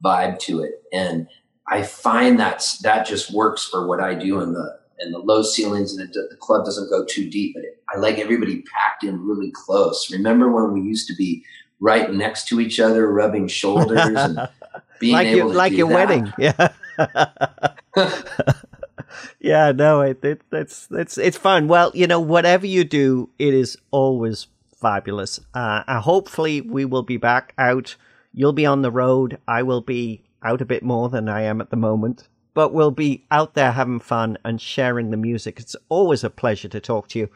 vibe 0.04 0.40
to 0.40 0.64
it. 0.64 0.82
And 0.92 1.28
I 1.70 1.82
find 1.82 2.38
that 2.40 2.66
that 2.82 3.06
just 3.06 3.32
works 3.32 3.64
for 3.64 3.86
what 3.86 4.00
I 4.00 4.14
do 4.14 4.40
in 4.40 4.52
the 4.52 4.78
in 4.98 5.12
the 5.12 5.18
low 5.18 5.42
ceilings 5.42 5.96
and 5.96 6.08
it, 6.08 6.12
the 6.12 6.36
club 6.36 6.64
doesn't 6.64 6.90
go 6.90 7.04
too 7.04 7.30
deep. 7.30 7.54
But 7.54 7.64
it, 7.64 7.82
I 7.94 7.98
like 7.98 8.18
everybody 8.18 8.62
packed 8.62 9.04
in 9.04 9.26
really 9.26 9.52
close. 9.52 10.10
Remember 10.10 10.50
when 10.50 10.72
we 10.72 10.82
used 10.82 11.06
to 11.08 11.14
be 11.14 11.44
right 11.80 12.12
next 12.12 12.48
to 12.48 12.60
each 12.60 12.78
other, 12.78 13.10
rubbing 13.10 13.48
shoulders 13.48 14.00
and 14.00 14.48
being 15.00 15.14
like 15.14 15.26
able 15.28 15.38
your, 15.38 15.48
to 15.48 15.56
like 15.56 15.72
your 15.72 15.88
that. 15.88 15.94
wedding, 15.94 16.32
yeah. 16.38 16.68
yeah, 19.40 19.72
no, 19.72 20.02
it, 20.02 20.24
it 20.24 20.42
it's 20.52 20.88
it's 20.90 21.18
it's 21.18 21.36
fun. 21.36 21.68
Well, 21.68 21.90
you 21.94 22.06
know, 22.06 22.20
whatever 22.20 22.66
you 22.66 22.84
do, 22.84 23.30
it 23.38 23.54
is 23.54 23.76
always 23.90 24.46
fabulous. 24.76 25.40
Uh, 25.54 25.82
uh, 25.86 26.00
hopefully, 26.00 26.60
we 26.60 26.84
will 26.84 27.02
be 27.02 27.16
back 27.16 27.54
out. 27.56 27.96
You'll 28.32 28.52
be 28.52 28.66
on 28.66 28.82
the 28.82 28.90
road. 28.90 29.38
I 29.48 29.62
will 29.62 29.80
be 29.80 30.22
out 30.42 30.60
a 30.60 30.66
bit 30.66 30.82
more 30.82 31.08
than 31.08 31.28
I 31.28 31.42
am 31.42 31.60
at 31.60 31.70
the 31.70 31.76
moment, 31.76 32.28
but 32.54 32.72
we'll 32.72 32.90
be 32.90 33.24
out 33.30 33.54
there 33.54 33.72
having 33.72 34.00
fun 34.00 34.38
and 34.44 34.60
sharing 34.60 35.10
the 35.10 35.16
music. 35.16 35.58
It's 35.58 35.76
always 35.88 36.24
a 36.24 36.30
pleasure 36.30 36.68
to 36.68 36.80
talk 36.80 37.08
to 37.08 37.18
you. 37.18 37.28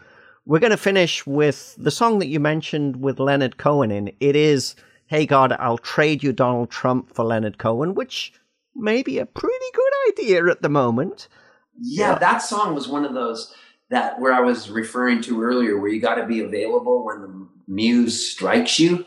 We're 0.46 0.58
going 0.58 0.70
to 0.70 0.76
finish 0.76 1.26
with 1.26 1.74
the 1.78 1.90
song 1.90 2.18
that 2.18 2.26
you 2.26 2.40
mentioned 2.40 2.96
with 2.96 3.18
Leonard 3.18 3.56
Cohen 3.56 3.90
in. 3.90 4.12
It 4.20 4.36
is 4.36 4.74
Hey 5.06 5.26
God, 5.26 5.52
I'll 5.52 5.78
trade 5.78 6.22
you 6.22 6.32
Donald 6.32 6.70
Trump 6.70 7.14
for 7.14 7.24
Leonard 7.24 7.58
Cohen, 7.58 7.94
which 7.94 8.32
may 8.74 9.02
be 9.02 9.18
a 9.18 9.26
pretty 9.26 9.64
good 9.74 9.92
idea 10.08 10.46
at 10.46 10.62
the 10.62 10.70
moment. 10.70 11.28
Yeah, 11.78 12.12
yeah. 12.12 12.18
that 12.18 12.38
song 12.38 12.74
was 12.74 12.88
one 12.88 13.04
of 13.04 13.12
those 13.12 13.54
that 13.90 14.18
where 14.18 14.32
I 14.32 14.40
was 14.40 14.70
referring 14.70 15.20
to 15.22 15.42
earlier, 15.42 15.78
where 15.78 15.90
you 15.90 16.00
got 16.00 16.14
to 16.14 16.26
be 16.26 16.40
available 16.40 17.04
when 17.04 17.20
the 17.20 17.48
muse 17.68 18.30
strikes 18.30 18.80
you. 18.80 19.04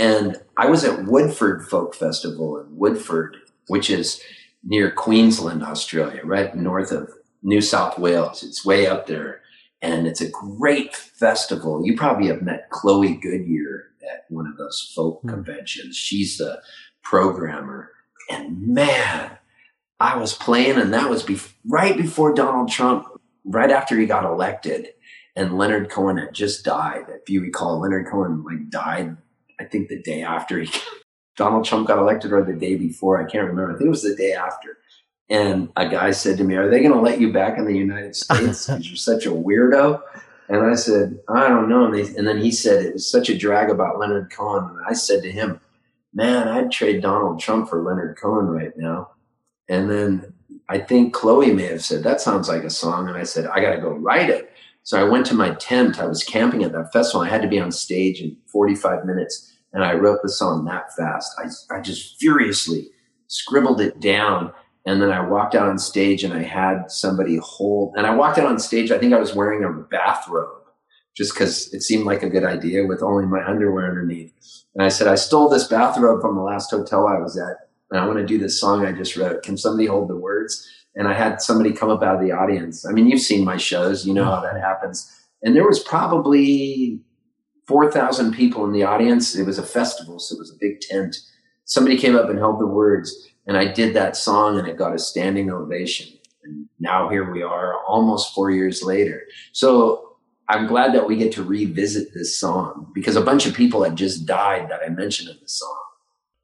And 0.00 0.40
I 0.56 0.64
was 0.64 0.82
at 0.82 1.04
Woodford 1.04 1.68
Folk 1.68 1.94
Festival 1.94 2.58
in 2.58 2.74
Woodford, 2.74 3.36
which 3.66 3.90
is 3.90 4.22
near 4.64 4.90
Queensland, 4.90 5.62
Australia, 5.62 6.22
right 6.24 6.56
north 6.56 6.90
of 6.90 7.10
New 7.42 7.60
South 7.60 7.98
Wales. 7.98 8.42
It's 8.42 8.64
way 8.64 8.86
up 8.86 9.06
there. 9.06 9.42
And 9.82 10.06
it's 10.06 10.22
a 10.22 10.30
great 10.30 10.96
festival. 10.96 11.84
You 11.84 11.98
probably 11.98 12.28
have 12.28 12.40
met 12.40 12.70
Chloe 12.70 13.14
Goodyear 13.14 13.90
at 14.02 14.24
one 14.30 14.46
of 14.46 14.56
those 14.56 14.90
folk 14.96 15.22
mm. 15.22 15.28
conventions. 15.28 15.96
She's 15.96 16.38
the 16.38 16.62
programmer. 17.02 17.90
And 18.30 18.68
man, 18.68 19.36
I 20.00 20.16
was 20.16 20.32
playing, 20.32 20.78
and 20.78 20.94
that 20.94 21.10
was 21.10 21.24
be- 21.24 21.38
right 21.68 21.94
before 21.94 22.32
Donald 22.32 22.70
Trump, 22.70 23.06
right 23.44 23.70
after 23.70 23.98
he 23.98 24.06
got 24.06 24.24
elected. 24.24 24.94
And 25.36 25.58
Leonard 25.58 25.90
Cohen 25.90 26.16
had 26.16 26.32
just 26.32 26.64
died. 26.64 27.04
If 27.08 27.28
you 27.28 27.42
recall, 27.42 27.80
Leonard 27.80 28.06
Cohen 28.06 28.42
like 28.42 28.70
died, 28.70 29.18
I 29.60 29.64
think 29.64 29.88
the 29.88 30.02
day 30.02 30.22
after 30.22 30.60
he 30.60 30.72
Donald 31.36 31.64
Trump 31.64 31.88
got 31.88 31.98
elected 31.98 32.32
or 32.32 32.42
the 32.42 32.52
day 32.52 32.76
before. 32.76 33.18
I 33.18 33.30
can't 33.30 33.46
remember. 33.46 33.72
I 33.72 33.78
think 33.78 33.86
it 33.86 33.90
was 33.90 34.02
the 34.02 34.16
day 34.16 34.32
after. 34.32 34.78
And 35.28 35.70
a 35.76 35.88
guy 35.88 36.10
said 36.10 36.36
to 36.38 36.44
me, 36.44 36.56
Are 36.56 36.68
they 36.68 36.80
going 36.80 36.92
to 36.92 37.00
let 37.00 37.20
you 37.20 37.32
back 37.32 37.56
in 37.56 37.64
the 37.64 37.76
United 37.76 38.16
States 38.16 38.66
because 38.66 38.88
you're 38.88 38.96
such 38.96 39.26
a 39.26 39.30
weirdo? 39.30 40.02
And 40.48 40.66
I 40.66 40.74
said, 40.74 41.20
I 41.28 41.48
don't 41.48 41.68
know. 41.68 41.84
And, 41.84 41.94
they, 41.94 42.16
and, 42.16 42.26
then 42.26 42.38
he 42.38 42.50
said, 42.50 42.84
It 42.84 42.94
was 42.94 43.08
such 43.08 43.30
a 43.30 43.38
drag 43.38 43.70
about 43.70 43.98
Leonard 43.98 44.30
Cohen. 44.30 44.64
And 44.64 44.84
I 44.86 44.92
said 44.92 45.22
to 45.22 45.30
him, 45.30 45.60
Man, 46.12 46.48
I'd 46.48 46.72
trade 46.72 47.02
Donald 47.02 47.38
Trump 47.38 47.68
for 47.68 47.82
Leonard 47.82 48.18
Cohen 48.20 48.46
right 48.46 48.76
now. 48.76 49.12
And 49.68 49.88
then 49.88 50.34
I 50.68 50.78
think 50.78 51.14
Chloe 51.14 51.54
may 51.54 51.66
have 51.66 51.84
said, 51.84 52.02
That 52.02 52.20
sounds 52.20 52.48
like 52.48 52.64
a 52.64 52.70
song. 52.70 53.08
And 53.08 53.16
I 53.16 53.22
said, 53.22 53.46
I 53.46 53.60
got 53.60 53.76
to 53.76 53.80
go 53.80 53.92
write 53.92 54.28
it. 54.28 54.49
So 54.82 54.98
I 54.98 55.08
went 55.08 55.26
to 55.26 55.34
my 55.34 55.54
tent. 55.54 56.00
I 56.00 56.06
was 56.06 56.24
camping 56.24 56.64
at 56.64 56.72
that 56.72 56.92
festival. 56.92 57.22
I 57.22 57.28
had 57.28 57.42
to 57.42 57.48
be 57.48 57.60
on 57.60 57.72
stage 57.72 58.20
in 58.20 58.36
45 58.46 59.04
minutes. 59.04 59.52
And 59.72 59.84
I 59.84 59.94
wrote 59.94 60.20
the 60.22 60.28
song 60.28 60.64
that 60.64 60.94
fast. 60.96 61.32
I, 61.38 61.76
I 61.76 61.80
just 61.80 62.18
furiously 62.18 62.90
scribbled 63.28 63.80
it 63.80 64.00
down 64.00 64.52
and 64.86 65.00
then 65.02 65.10
I 65.10 65.20
walked 65.20 65.54
out 65.54 65.68
on 65.68 65.78
stage 65.78 66.24
and 66.24 66.32
I 66.32 66.42
had 66.42 66.90
somebody 66.90 67.38
hold, 67.42 67.94
and 67.96 68.06
I 68.06 68.14
walked 68.14 68.38
out 68.38 68.46
on 68.46 68.58
stage. 68.58 68.90
I 68.90 68.98
think 68.98 69.12
I 69.12 69.18
was 69.18 69.34
wearing 69.34 69.62
a 69.62 69.70
bathrobe 69.70 70.48
just 71.16 71.34
because 71.34 71.72
it 71.74 71.82
seemed 71.82 72.06
like 72.06 72.22
a 72.22 72.30
good 72.30 72.44
idea 72.44 72.86
with 72.86 73.02
only 73.02 73.26
my 73.26 73.44
underwear 73.46 73.88
underneath. 73.88 74.32
And 74.74 74.82
I 74.82 74.88
said, 74.88 75.06
I 75.06 75.16
stole 75.16 75.48
this 75.48 75.68
bathrobe 75.68 76.22
from 76.22 76.34
the 76.34 76.42
last 76.42 76.70
hotel 76.70 77.06
I 77.06 77.18
was 77.18 77.36
at, 77.38 77.56
and 77.90 78.00
I 78.00 78.06
want 78.06 78.18
to 78.18 78.26
do 78.26 78.38
this 78.38 78.58
song 78.58 78.86
I 78.86 78.92
just 78.92 79.16
wrote. 79.16 79.42
Can 79.42 79.58
somebody 79.58 79.86
hold 79.86 80.08
the 80.08 80.16
words? 80.16 80.66
And 80.96 81.06
I 81.06 81.14
had 81.14 81.40
somebody 81.40 81.72
come 81.72 81.90
up 81.90 82.02
out 82.02 82.16
of 82.16 82.20
the 82.20 82.32
audience. 82.32 82.84
I 82.84 82.92
mean, 82.92 83.08
you've 83.08 83.20
seen 83.20 83.44
my 83.44 83.56
shows, 83.56 84.06
you 84.06 84.12
know 84.12 84.24
how 84.24 84.40
that 84.40 84.60
happens. 84.60 85.10
And 85.42 85.54
there 85.54 85.66
was 85.66 85.78
probably 85.80 87.00
4,000 87.66 88.34
people 88.34 88.64
in 88.64 88.72
the 88.72 88.82
audience. 88.82 89.36
It 89.36 89.46
was 89.46 89.58
a 89.58 89.62
festival, 89.62 90.18
so 90.18 90.34
it 90.34 90.38
was 90.38 90.50
a 90.50 90.58
big 90.58 90.80
tent. 90.80 91.16
Somebody 91.64 91.96
came 91.96 92.16
up 92.16 92.28
and 92.28 92.38
held 92.38 92.60
the 92.60 92.66
words 92.66 93.30
and 93.46 93.56
I 93.56 93.66
did 93.66 93.94
that 93.94 94.16
song 94.16 94.58
and 94.58 94.68
it 94.68 94.76
got 94.76 94.94
a 94.94 94.98
standing 94.98 95.50
ovation. 95.50 96.06
And 96.44 96.68
now 96.78 97.08
here 97.08 97.30
we 97.30 97.42
are 97.42 97.82
almost 97.84 98.34
four 98.34 98.50
years 98.50 98.82
later. 98.82 99.22
So 99.52 100.18
I'm 100.48 100.66
glad 100.66 100.94
that 100.94 101.06
we 101.06 101.16
get 101.16 101.32
to 101.32 101.42
revisit 101.42 102.14
this 102.14 102.38
song 102.38 102.90
because 102.94 103.16
a 103.16 103.20
bunch 103.20 103.46
of 103.46 103.54
people 103.54 103.82
had 103.82 103.96
just 103.96 104.26
died 104.26 104.68
that 104.70 104.80
I 104.86 104.88
mentioned 104.90 105.30
in 105.30 105.36
the 105.42 105.48
song. 105.48 105.76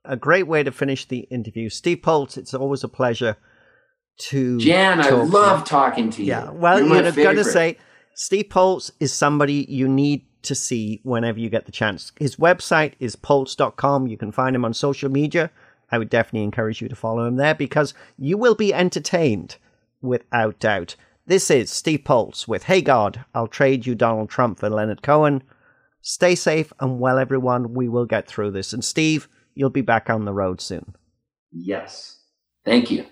A 0.05 0.17
great 0.17 0.49
way 0.49 0.63
to 0.63 0.73
finish 0.73 1.05
the 1.05 1.21
interview. 1.31 1.69
Steve 1.69 2.03
Poltz, 2.03 2.37
it's 2.37 2.55
always 2.55 2.85
a 2.85 2.89
pleasure 2.89 3.37
to. 4.18 4.59
Jan, 4.59 5.00
I 5.00 5.11
love 5.11 5.64
talking 5.64 6.11
to 6.11 6.22
you. 6.22 6.29
Yeah, 6.29 6.50
well, 6.50 6.79
You're, 6.79 7.02
you're 7.02 7.12
going 7.12 7.37
to 7.37 7.44
say 7.44 7.79
Steve 8.14 8.50
Poltz 8.50 8.90
is 9.00 9.12
somebody 9.12 9.66
you 9.68 9.88
need 9.88 10.24
to 10.42 10.55
see 10.55 11.00
whenever 11.02 11.38
you 11.38 11.50
get 11.50 11.66
the 11.66 11.72
chance. 11.72 12.12
His 12.18 12.37
website 12.37 12.94
is 13.00 13.16
poltz.com. 13.16 14.07
You 14.07 14.16
can 14.16 14.33
find 14.33 14.55
him 14.55 14.64
on 14.64 14.74
social 14.74 15.11
media 15.11 15.50
I 15.90 15.98
would 15.98 16.11
definitely 16.11 16.44
encourage 16.44 16.83
you 16.83 16.88
to 16.88 16.96
follow 16.96 17.26
him 17.26 17.37
there 17.37 17.55
because 17.55 17.94
you 18.18 18.37
will 18.37 18.55
be 18.55 18.74
entertained 18.74 19.57
without 20.00 20.59
doubt. 20.59 20.96
This 21.26 21.50
is 21.50 21.70
Steve 21.70 22.05
Poltz 22.05 22.46
with 22.46 22.64
Hey 22.64 22.83
God, 22.83 23.24
I'll 23.35 23.48
trade 23.48 23.87
you 23.87 23.94
Donald 23.94 24.31
Trump 24.31 24.59
for 24.59 24.70
Leonard 24.70 25.02
Cohen. 25.02 25.42
Stay 26.00 26.35
safe 26.35 26.72
and 26.81 27.00
well, 27.00 27.18
everyone. 27.18 27.74
We 27.74 27.88
will 27.88 28.07
get 28.07 28.29
through 28.29 28.52
this. 28.52 28.72
And 28.72 28.85
Steve, 28.85 29.29
you'll 29.55 29.70
be 29.70 29.81
back 29.81 30.09
on 30.09 30.24
the 30.24 30.33
road 30.33 30.61
soon. 30.61 30.94
Yes. 31.50 32.20
Thank 32.64 32.90
you. 32.90 33.07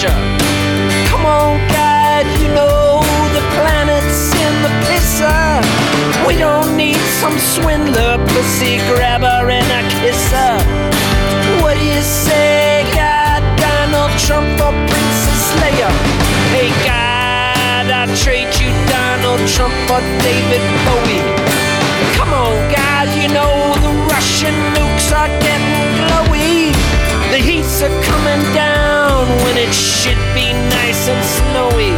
pressure. 0.00 0.16
Come 1.08 1.26
on, 1.26 1.58
God, 1.68 2.24
you 2.40 2.48
know 2.48 3.00
the 3.34 3.44
planet's 3.56 4.32
in 4.34 4.54
the 4.62 4.72
pisser. 4.86 5.60
We 6.26 6.36
don't 6.36 6.76
need 6.76 7.00
some 7.20 7.36
swindler, 7.38 8.18
pussy 8.28 8.78
grabber, 8.92 9.50
and 9.50 9.66
a 9.66 9.82
kisser. 10.00 10.52
What 11.62 11.76
do 11.76 11.84
you 11.84 12.02
say, 12.02 12.84
God, 12.94 13.42
Donald 13.58 14.12
Trump 14.18 14.48
or 14.60 14.72
Princess 14.88 15.42
Leia? 15.60 15.90
Hey, 16.54 16.70
God, 16.84 17.90
I 17.90 18.06
trade 18.16 18.52
you 18.60 18.70
Donald 18.88 19.46
Trump 19.48 19.74
or 19.90 20.00
David 20.22 20.64
Bowie. 20.86 21.24
Come 22.16 22.32
on, 22.32 22.54
God, 22.72 23.08
you 23.20 23.28
know 23.28 23.74
the 23.84 23.92
Russian 24.08 24.54
nukes 24.74 25.12
are 25.12 25.28
getting 25.44 25.88
glowy. 25.98 26.72
The 27.32 27.38
heat's 27.38 27.82
are 27.82 28.02
coming 28.02 28.42
down 28.54 28.89
when 29.44 29.56
it 29.56 29.72
should 29.74 30.20
be 30.34 30.52
nice 30.74 31.08
and 31.08 31.22
snowy. 31.24 31.94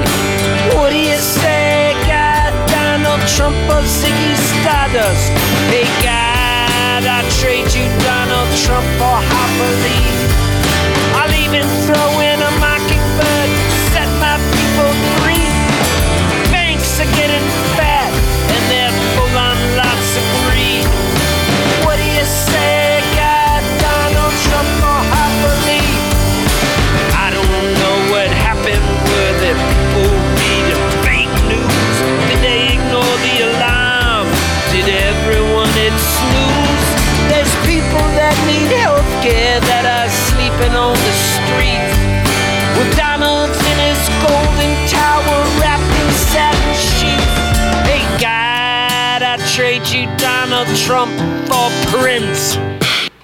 What 0.77 0.91
do 0.91 0.99
you 0.99 1.17
say, 1.17 1.95
God, 2.07 2.53
Donald 2.69 3.23
Trump 3.35 3.57
or 3.73 3.83
Ziggy 3.85 4.37
Stardust? 4.37 5.33
Hey, 5.73 5.89
God, 6.05 7.03
I 7.09 7.21
trade 7.41 7.71
you 7.73 7.87
Donald 8.05 8.51
Trump 8.65 8.87
for 9.01 9.17
Harper 9.31 9.73
Lee. 9.85 10.13
I'll 11.19 11.35
even 11.45 11.65
throw 11.87 12.12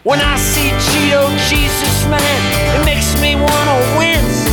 When 0.09 0.20
I 0.20 0.36
see 0.38 0.70
Cheeto 0.70 1.28
Jesus, 1.50 2.06
man, 2.06 2.40
it 2.80 2.84
makes 2.86 3.12
me 3.20 3.34
wanna 3.36 3.98
wince. 3.98 4.44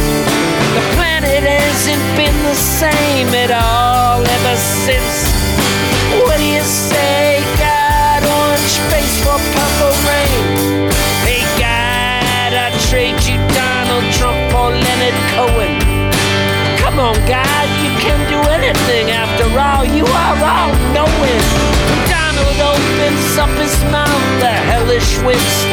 The 0.76 0.84
planet 0.98 1.44
hasn't 1.48 2.04
been 2.18 2.38
the 2.44 2.56
same 2.56 3.30
at 3.34 3.52
all 3.52 4.20
ever 4.20 4.58
since. 4.58 5.25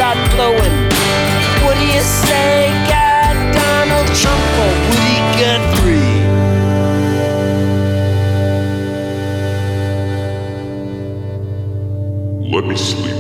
got 0.03 0.18
blowing. 0.32 0.76
What 1.64 1.74
do 1.78 1.86
you 1.86 2.00
say, 2.00 2.72
God 2.90 3.36
Donald 3.55 4.09
Trump 4.20 4.42
a 4.66 4.70
week 4.98 5.36
and 5.50 5.62
three? 5.76 6.16
Let 12.53 12.64
me 12.66 12.76
sleep. 12.76 13.11